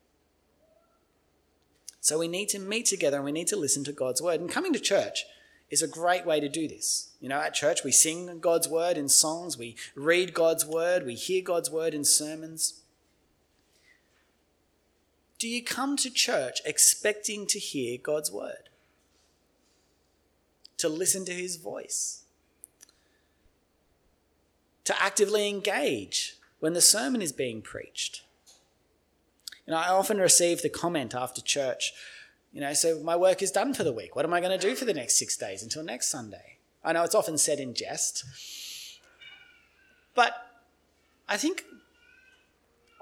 So 2.00 2.18
we 2.18 2.28
need 2.28 2.48
to 2.48 2.58
meet 2.58 2.86
together 2.86 3.18
and 3.18 3.26
we 3.26 3.32
need 3.32 3.48
to 3.48 3.56
listen 3.56 3.84
to 3.84 3.92
God's 3.92 4.22
word. 4.22 4.40
And 4.40 4.48
coming 4.48 4.72
to 4.72 4.80
church 4.80 5.26
is 5.68 5.82
a 5.82 5.86
great 5.86 6.24
way 6.24 6.40
to 6.40 6.48
do 6.48 6.66
this. 6.66 7.10
You 7.20 7.28
know, 7.28 7.38
at 7.38 7.52
church 7.52 7.84
we 7.84 7.92
sing 7.92 8.38
God's 8.40 8.66
word 8.66 8.96
in 8.96 9.10
songs, 9.10 9.58
we 9.58 9.76
read 9.94 10.32
God's 10.32 10.64
word, 10.64 11.04
we 11.04 11.14
hear 11.14 11.42
God's 11.42 11.70
word 11.70 11.92
in 11.92 12.04
sermons. 12.04 12.80
Do 15.38 15.46
you 15.46 15.62
come 15.62 15.98
to 15.98 16.10
church 16.10 16.62
expecting 16.64 17.46
to 17.48 17.58
hear 17.58 17.98
God's 18.02 18.32
word? 18.32 18.70
To 20.78 20.88
listen 20.88 21.26
to 21.26 21.34
his 21.34 21.56
voice? 21.56 22.22
To 24.88 25.02
actively 25.02 25.46
engage 25.46 26.38
when 26.60 26.72
the 26.72 26.80
sermon 26.80 27.20
is 27.20 27.30
being 27.30 27.60
preached. 27.60 28.22
You 29.66 29.72
know, 29.74 29.76
I 29.76 29.90
often 29.90 30.16
receive 30.16 30.62
the 30.62 30.70
comment 30.70 31.14
after 31.14 31.42
church, 31.42 31.92
you 32.54 32.62
know, 32.62 32.72
so 32.72 32.98
my 33.00 33.14
work 33.14 33.42
is 33.42 33.50
done 33.50 33.74
for 33.74 33.84
the 33.84 33.92
week. 33.92 34.16
What 34.16 34.24
am 34.24 34.32
I 34.32 34.40
going 34.40 34.58
to 34.58 34.66
do 34.66 34.74
for 34.74 34.86
the 34.86 34.94
next 34.94 35.18
six 35.18 35.36
days 35.36 35.62
until 35.62 35.82
next 35.82 36.08
Sunday? 36.08 36.56
I 36.82 36.94
know 36.94 37.02
it's 37.02 37.14
often 37.14 37.36
said 37.36 37.60
in 37.60 37.74
jest, 37.74 38.24
but 40.14 40.32
I 41.28 41.36
think 41.36 41.66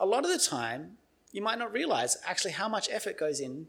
a 0.01 0.07
lot 0.07 0.25
of 0.25 0.33
the 0.33 0.45
time 0.45 0.99
you 1.31 1.41
might 1.41 1.61
not 1.61 1.73
realize 1.73 2.17
actually 2.27 2.55
how 2.55 2.69
much 2.69 2.89
effort 2.91 3.17
goes 3.17 3.39
in 3.39 3.69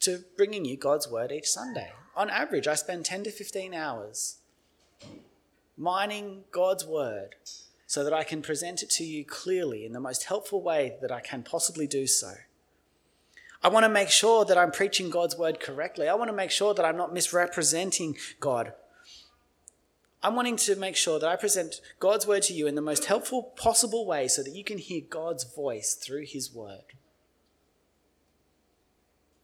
to 0.00 0.22
bringing 0.36 0.66
you 0.66 0.76
God's 0.76 1.10
word 1.10 1.32
each 1.32 1.48
Sunday. 1.48 1.92
On 2.14 2.28
average, 2.28 2.68
I 2.68 2.74
spend 2.74 3.06
10 3.06 3.24
to 3.24 3.30
15 3.30 3.72
hours 3.72 4.39
mining 5.80 6.44
God's 6.52 6.84
word 6.84 7.34
so 7.86 8.04
that 8.04 8.12
I 8.12 8.22
can 8.22 8.42
present 8.42 8.82
it 8.82 8.90
to 8.90 9.04
you 9.04 9.24
clearly 9.24 9.86
in 9.86 9.92
the 9.92 9.98
most 9.98 10.24
helpful 10.24 10.62
way 10.62 10.96
that 11.00 11.10
I 11.10 11.20
can 11.20 11.42
possibly 11.42 11.86
do 11.86 12.06
so. 12.06 12.34
I 13.62 13.68
want 13.68 13.84
to 13.84 13.90
make 13.90 14.10
sure 14.10 14.44
that 14.44 14.58
I'm 14.58 14.70
preaching 14.70 15.10
God's 15.10 15.36
word 15.36 15.58
correctly. 15.58 16.06
I 16.06 16.14
want 16.14 16.30
to 16.30 16.36
make 16.36 16.50
sure 16.50 16.74
that 16.74 16.84
I'm 16.84 16.96
not 16.96 17.14
misrepresenting 17.14 18.16
God. 18.38 18.74
I'm 20.22 20.36
wanting 20.36 20.56
to 20.56 20.76
make 20.76 20.96
sure 20.96 21.18
that 21.18 21.28
I 21.28 21.36
present 21.36 21.80
God's 21.98 22.26
word 22.26 22.42
to 22.44 22.52
you 22.52 22.66
in 22.66 22.74
the 22.74 22.82
most 22.82 23.06
helpful 23.06 23.42
possible 23.56 24.06
way 24.06 24.28
so 24.28 24.42
that 24.42 24.54
you 24.54 24.64
can 24.64 24.78
hear 24.78 25.00
God's 25.00 25.44
voice 25.44 25.94
through 25.94 26.26
his 26.26 26.52
word. 26.54 26.92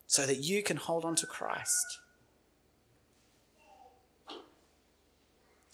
So 0.06 0.26
that 0.26 0.44
you 0.44 0.62
can 0.62 0.76
hold 0.76 1.04
on 1.04 1.16
to 1.16 1.26
Christ. 1.26 1.98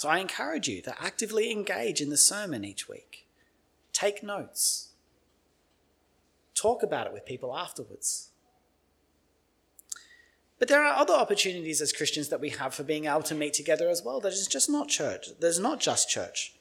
So 0.02 0.08
I 0.08 0.18
encourage 0.18 0.66
you 0.66 0.82
to 0.82 1.00
actively 1.00 1.52
engage 1.52 2.00
in 2.00 2.10
the 2.10 2.16
sermon 2.16 2.64
each 2.64 2.88
week. 2.88 3.28
Take 3.92 4.20
notes. 4.20 4.88
Talk 6.56 6.82
about 6.82 7.06
it 7.06 7.12
with 7.12 7.24
people 7.24 7.56
afterwards. 7.56 8.30
But 10.58 10.66
there 10.66 10.82
are 10.82 10.96
other 10.96 11.14
opportunities 11.14 11.80
as 11.80 11.92
Christians 11.92 12.30
that 12.30 12.40
we 12.40 12.48
have 12.48 12.74
for 12.74 12.82
being 12.82 13.04
able 13.04 13.22
to 13.22 13.36
meet 13.36 13.54
together 13.54 13.88
as 13.88 14.02
well. 14.02 14.18
That 14.18 14.32
is 14.32 14.48
just 14.48 14.68
not 14.68 14.88
church. 14.88 15.28
There's 15.38 15.60
not 15.60 15.78
just 15.78 16.10
church. 16.10 16.52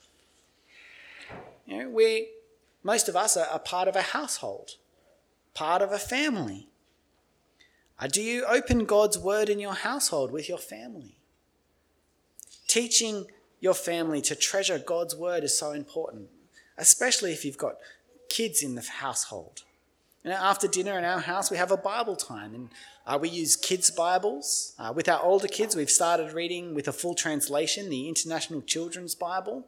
You 1.65 1.79
know, 1.79 1.89
we, 1.89 2.27
most 2.83 3.09
of 3.09 3.15
us 3.15 3.35
are, 3.37 3.47
are 3.47 3.57
part 3.57 3.87
of 3.87 3.95
a 3.95 4.03
household, 4.03 4.75
part 5.55 5.81
of 5.81 5.91
a 5.91 5.97
family. 5.97 6.67
Uh, 7.99 8.05
do 8.05 8.21
you 8.21 8.45
open 8.45 8.85
God's 8.85 9.17
word 9.17 9.49
in 9.49 9.57
your 9.57 9.73
household 9.73 10.31
with 10.31 10.47
your 10.47 10.59
family? 10.59 11.17
Teaching 12.71 13.25
your 13.59 13.73
family 13.73 14.21
to 14.21 14.33
treasure 14.33 14.79
God's 14.79 15.13
word 15.13 15.43
is 15.43 15.59
so 15.59 15.71
important, 15.71 16.29
especially 16.77 17.33
if 17.33 17.43
you've 17.43 17.57
got 17.57 17.75
kids 18.29 18.63
in 18.63 18.75
the 18.75 18.81
household. 18.81 19.63
You 20.23 20.29
know, 20.31 20.37
after 20.37 20.69
dinner 20.69 20.97
in 20.97 21.03
our 21.03 21.19
house, 21.19 21.51
we 21.51 21.57
have 21.57 21.71
a 21.71 21.75
Bible 21.75 22.15
time, 22.15 22.55
and 22.55 22.69
uh, 23.05 23.19
we 23.21 23.27
use 23.27 23.57
kids' 23.57 23.91
Bibles. 23.91 24.73
Uh, 24.79 24.93
with 24.95 25.09
our 25.09 25.21
older 25.21 25.49
kids, 25.49 25.75
we've 25.75 25.89
started 25.89 26.31
reading 26.31 26.73
with 26.73 26.87
a 26.87 26.93
full 26.93 27.13
translation, 27.13 27.89
the 27.89 28.07
International 28.07 28.61
Children's 28.61 29.15
Bible. 29.15 29.67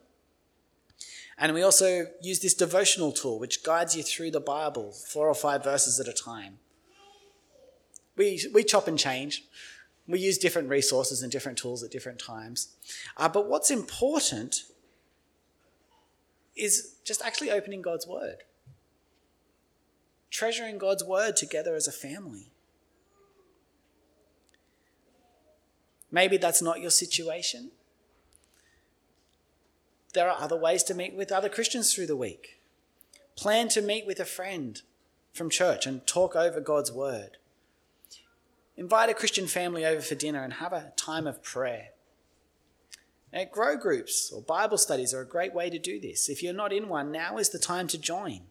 And 1.38 1.54
we 1.54 1.62
also 1.62 2.06
use 2.22 2.40
this 2.40 2.54
devotional 2.54 3.12
tool, 3.12 3.38
which 3.38 3.64
guides 3.64 3.98
you 3.98 4.04
through 4.04 4.32
the 4.32 4.40
Bible, 4.40 4.94
four 4.94 5.28
or 5.28 5.36
five 5.36 5.62
verses 5.62 6.00
at 6.00 6.08
a 6.08 6.14
time. 6.14 6.60
We, 8.16 8.40
we 8.54 8.64
chop 8.64 8.88
and 8.88 8.98
change. 8.98 9.44
We 10.08 10.20
use 10.20 10.38
different 10.38 10.70
resources 10.70 11.22
and 11.22 11.32
different 11.32 11.58
tools 11.58 11.84
at 11.84 11.92
different 11.92 12.20
times. 12.20 12.76
Uh, 13.16 13.30
but 13.30 13.48
what's 13.48 13.72
important 13.72 14.64
is 16.56 16.96
just 17.06 17.24
actually 17.24 17.52
opening 17.52 17.82
God's 17.82 18.06
Word 18.06 18.44
treasuring 20.34 20.80
God's 20.80 21.04
word 21.04 21.38
together 21.38 21.76
as 21.76 21.88
a 21.88 21.92
family. 21.92 22.50
Maybe 26.12 26.38
that's 26.38 26.62
not 26.62 26.82
your 26.82 26.90
situation. 26.90 27.70
There 30.14 30.30
are 30.30 30.42
other 30.42 30.58
ways 30.58 30.84
to 30.84 30.96
meet 30.96 31.14
with 31.14 31.32
other 31.32 31.50
Christians 31.50 31.94
through 31.94 32.08
the 32.08 32.16
week. 32.16 32.60
Plan 33.36 33.68
to 33.70 33.82
meet 33.82 34.06
with 34.06 34.20
a 34.20 34.26
friend 34.26 34.82
from 35.34 35.50
church 35.50 35.86
and 35.86 36.06
talk 36.06 36.36
over 36.36 36.60
God's 36.60 36.92
word. 36.92 37.38
Invite 38.76 39.10
a 39.10 39.14
Christian 39.14 39.48
family 39.48 39.86
over 39.86 40.02
for 40.02 40.16
dinner 40.16 40.44
and 40.44 40.54
have 40.54 40.74
a 40.74 40.94
time 40.96 41.28
of 41.28 41.44
prayer. 41.44 41.90
Now, 43.32 43.46
grow 43.46 43.78
groups 43.78 44.32
or 44.32 44.42
Bible 44.42 44.78
studies 44.78 45.14
are 45.14 45.22
a 45.22 45.28
great 45.28 45.54
way 45.54 45.70
to 45.70 45.80
do 45.80 46.00
this. 46.00 46.30
If 46.30 46.44
you're 46.44 46.54
not 46.54 46.74
in 46.74 46.88
one, 46.88 47.12
now 47.12 47.38
is 47.38 47.50
the 47.50 47.60
time 47.60 47.88
to 47.90 47.98
join. 47.98 48.42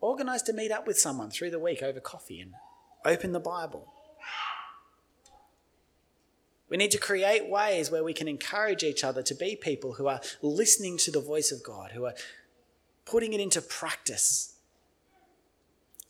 Organise 0.00 0.42
to 0.42 0.52
meet 0.52 0.70
up 0.70 0.86
with 0.86 0.98
someone 0.98 1.30
through 1.30 1.50
the 1.50 1.58
week 1.58 1.82
over 1.82 2.00
coffee 2.00 2.40
and 2.40 2.54
open 3.04 3.32
the 3.32 3.40
Bible. 3.40 3.92
We 6.70 6.76
need 6.76 6.92
to 6.92 6.98
create 6.98 7.50
ways 7.50 7.90
where 7.90 8.04
we 8.04 8.14
can 8.14 8.28
encourage 8.28 8.82
each 8.82 9.02
other 9.02 9.22
to 9.22 9.34
be 9.34 9.56
people 9.56 9.94
who 9.94 10.06
are 10.06 10.20
listening 10.40 10.96
to 10.98 11.10
the 11.10 11.20
voice 11.20 11.50
of 11.50 11.64
God, 11.64 11.90
who 11.92 12.04
are 12.04 12.14
putting 13.04 13.32
it 13.32 13.40
into 13.40 13.60
practice. 13.60 14.54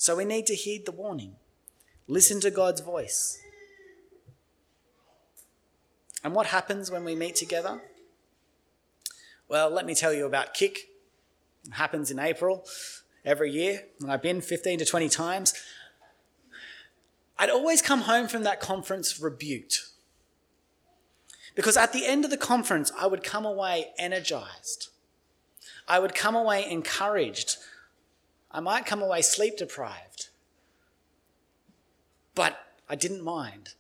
So 0.01 0.17
we 0.17 0.25
need 0.25 0.47
to 0.47 0.55
heed 0.55 0.87
the 0.87 0.93
warning. 0.93 1.37
Listen 2.09 2.41
to 2.41 2.51
God's 2.51 2.81
voice. 2.81 3.39
And 6.25 6.35
what 6.35 6.47
happens 6.47 6.91
when 6.91 7.05
we 7.05 7.15
meet 7.15 7.37
together? 7.37 7.83
Well, 9.47 9.69
let 9.69 9.85
me 9.85 9.95
tell 9.95 10.15
you 10.15 10.25
about 10.25 10.55
Kick. 10.55 10.89
It 11.67 11.75
happens 11.75 12.11
in 12.11 12.19
April 12.19 12.65
every 13.27 13.51
year, 13.51 13.83
and 14.01 14.11
I've 14.11 14.23
been 14.23 14.41
15 14.41 14.79
to 14.79 14.87
20 14.87 15.11
times, 15.11 15.53
I'd 17.39 17.51
always 17.51 17.83
come 17.83 18.01
home 18.01 18.27
from 18.27 18.43
that 18.45 18.59
conference 18.59 19.21
rebuked. 19.21 19.83
Because 21.55 21.77
at 21.77 21.93
the 21.93 22.07
end 22.07 22.25
of 22.25 22.31
the 22.31 22.39
conference, 22.39 22.91
I 22.99 23.07
would 23.07 23.23
come 23.23 23.45
away 23.45 23.89
energized. 23.99 24.89
I 25.87 25.99
would 25.99 26.15
come 26.15 26.35
away 26.35 26.67
encouraged. 26.71 27.59
I 28.51 28.61
might 28.61 28.87
come 28.87 29.03
away 29.03 29.23
sleep 29.23 29.57
deprived. 29.57 30.29
But 32.35 32.59
I 32.89 32.97
didn't 32.97 33.23
mind. 33.23 33.75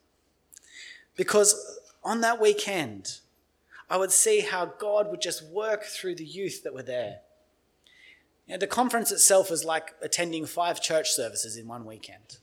Because 1.16 1.80
on 2.04 2.20
that 2.20 2.40
weekend, 2.40 3.18
I 3.88 3.96
would 3.96 4.12
see 4.12 4.40
how 4.40 4.66
God 4.66 5.10
would 5.10 5.20
just 5.20 5.44
work 5.44 5.84
through 5.84 6.14
the 6.14 6.24
youth 6.24 6.62
that 6.62 6.74
were 6.74 6.82
there. 6.82 7.20
You 8.46 8.54
know, 8.54 8.58
the 8.58 8.66
conference 8.66 9.10
itself 9.10 9.50
was 9.50 9.64
like 9.64 9.94
attending 10.00 10.46
five 10.46 10.80
church 10.80 11.10
services 11.10 11.56
in 11.56 11.66
one 11.66 11.84
weekend. 11.84 12.38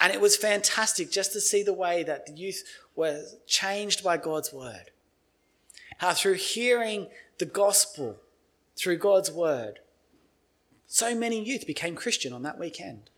And 0.00 0.12
it 0.12 0.20
was 0.20 0.36
fantastic 0.36 1.10
just 1.10 1.32
to 1.32 1.40
see 1.40 1.62
the 1.62 1.72
way 1.72 2.02
that 2.02 2.26
the 2.26 2.32
youth 2.32 2.64
were 2.96 3.22
changed 3.46 4.02
by 4.02 4.16
God's 4.16 4.52
word. 4.52 4.90
How 5.98 6.12
through 6.12 6.34
hearing 6.34 7.06
the 7.38 7.44
gospel, 7.44 8.16
through 8.76 8.96
God's 8.96 9.30
word, 9.30 9.78
so 10.92 11.14
many 11.14 11.42
youth 11.42 11.66
became 11.66 11.94
Christian 11.94 12.34
on 12.34 12.42
that 12.42 12.58
weekend. 12.58 13.08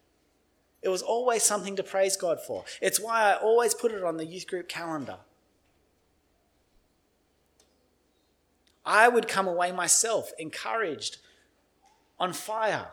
It 0.80 0.90
was 0.90 1.02
always 1.02 1.42
something 1.42 1.74
to 1.74 1.82
praise 1.82 2.16
God 2.16 2.38
for. 2.40 2.64
It's 2.80 3.00
why 3.00 3.32
I 3.32 3.34
always 3.34 3.74
put 3.74 3.90
it 3.90 4.04
on 4.04 4.16
the 4.16 4.24
youth 4.24 4.46
group 4.46 4.68
calendar. 4.68 5.16
I 8.86 9.08
would 9.08 9.26
come 9.26 9.48
away 9.48 9.72
myself 9.72 10.30
encouraged, 10.38 11.16
on 12.20 12.32
fire, 12.32 12.92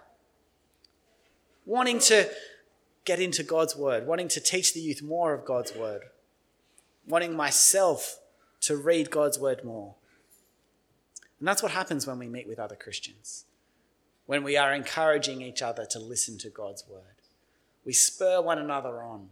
wanting 1.63 1.99
to 1.99 2.27
get 3.05 3.19
into 3.19 3.43
God's 3.43 3.75
word, 3.75 4.07
wanting 4.07 4.29
to 4.29 4.39
teach 4.39 4.73
the 4.73 4.81
youth 4.81 5.03
more 5.03 5.35
of 5.35 5.45
God's 5.45 5.75
word, 5.75 6.05
wanting 7.05 7.35
myself 7.35 8.19
to 8.61 8.75
read 8.75 9.11
God's 9.11 9.37
word 9.37 9.63
more. 9.63 9.93
And 11.37 11.47
that's 11.47 11.61
what 11.61 11.71
happens 11.71 12.07
when 12.07 12.17
we 12.17 12.27
meet 12.27 12.47
with 12.47 12.57
other 12.57 12.75
Christians, 12.75 13.45
when 14.31 14.45
we 14.45 14.55
are 14.55 14.73
encouraging 14.73 15.41
each 15.41 15.61
other 15.61 15.85
to 15.85 15.99
listen 15.99 16.37
to 16.37 16.49
God's 16.49 16.87
word. 16.87 17.19
We 17.83 17.91
spur 17.91 18.41
one 18.41 18.59
another 18.59 19.03
on. 19.03 19.27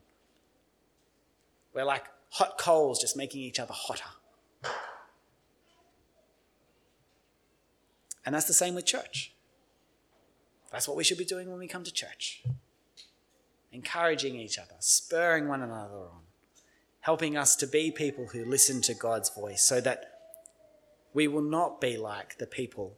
We're 1.74 1.86
like 1.86 2.04
hot 2.32 2.58
coals, 2.58 3.00
just 3.00 3.16
making 3.16 3.40
each 3.40 3.62
other 3.62 3.74
hotter. 3.74 4.10
And 8.26 8.36
that's 8.36 8.48
the 8.48 8.54
same 8.54 8.76
with 8.76 8.86
church. 8.86 9.32
That's 10.70 10.86
what 10.86 10.98
we 10.98 11.06
should 11.06 11.18
be 11.18 11.24
doing 11.24 11.50
when 11.50 11.60
we 11.60 11.68
come 11.70 11.86
to 11.86 11.94
church. 11.94 12.44
Encouraging 13.72 14.36
each 14.36 14.60
other, 14.60 14.76
spurring 14.80 15.48
one 15.48 15.62
another 15.62 15.96
on, 15.96 16.24
helping 17.00 17.38
us 17.38 17.56
to 17.56 17.68
be 17.68 17.90
people 17.90 18.28
who 18.34 18.44
listen 18.44 18.82
to 18.82 18.94
God's 18.94 19.30
voice 19.30 19.64
so 19.64 19.80
that 19.80 20.20
we 21.14 21.30
will 21.30 21.42
not 21.42 21.80
be 21.80 21.96
like 21.96 22.38
the 22.38 22.46
people 22.46 22.98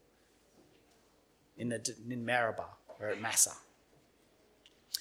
in, 1.62 1.69
the, 1.69 1.95
in 2.10 2.26
Meribah 2.26 2.65
or 3.00 3.10
at 3.10 3.21
Massah. 3.21 3.56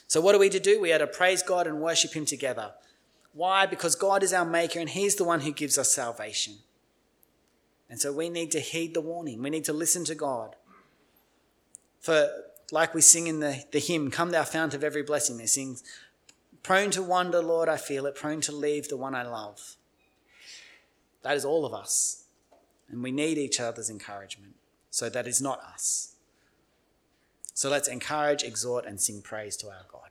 So, 0.07 0.21
what 0.21 0.35
are 0.35 0.39
we 0.39 0.51
to 0.51 0.61
do? 0.61 0.81
We 0.81 0.93
are 0.93 0.99
to 0.99 1.07
praise 1.07 1.43
God 1.43 1.67
and 1.67 1.81
worship 1.81 2.13
Him 2.13 2.27
together. 2.27 2.73
Why? 3.33 3.67
Because 3.67 3.95
God 3.95 4.23
is 4.23 4.33
our 4.33 4.45
Maker 4.45 4.79
and 4.79 4.91
He's 4.91 5.17
the 5.17 5.25
one 5.25 5.41
who 5.41 5.53
gives 5.53 5.79
us 5.79 5.93
salvation. 5.93 6.55
And 7.89 8.01
so 8.01 8.13
we 8.13 8.29
need 8.29 8.53
to 8.53 8.61
heed 8.61 8.95
the 8.95 9.01
warning. 9.01 9.43
We 9.43 9.51
need 9.51 9.65
to 9.65 9.73
listen 9.73 10.05
to 10.05 10.15
God. 10.15 10.55
For, 12.01 12.29
like 12.71 12.95
we 12.95 13.01
sing 13.01 13.27
in 13.27 13.41
the, 13.41 13.65
the 13.73 13.81
hymn, 13.81 14.11
Come 14.11 14.31
thou 14.31 14.45
fount 14.45 14.75
of 14.75 14.85
every 14.85 15.03
blessing, 15.03 15.39
they 15.39 15.47
sing, 15.47 15.79
Prone 16.63 16.91
to 16.91 17.03
wander, 17.03 17.43
Lord, 17.43 17.69
I 17.69 17.79
feel 17.79 18.07
it, 18.07 18.15
prone 18.15 18.43
to 18.43 18.53
leave 18.53 18.89
the 18.89 18.97
one 18.97 19.15
I 19.15 19.23
love. 19.23 19.77
That 21.23 21.37
is 21.37 21.45
all 21.45 21.65
of 21.65 21.73
us. 21.73 22.25
And 22.91 23.03
we 23.03 23.11
need 23.11 23.39
each 23.39 23.59
other's 23.59 23.91
encouragement. 23.91 24.55
So 24.91 25.09
that 25.09 25.27
is 25.27 25.41
not 25.41 25.61
us. 25.61 26.10
So 27.61 27.69
let's 27.69 27.89
encourage, 27.89 28.43
exhort, 28.43 28.87
and 28.87 28.99
sing 28.99 29.21
praise 29.21 29.55
to 29.59 29.67
our 29.67 29.85
God. 29.93 30.10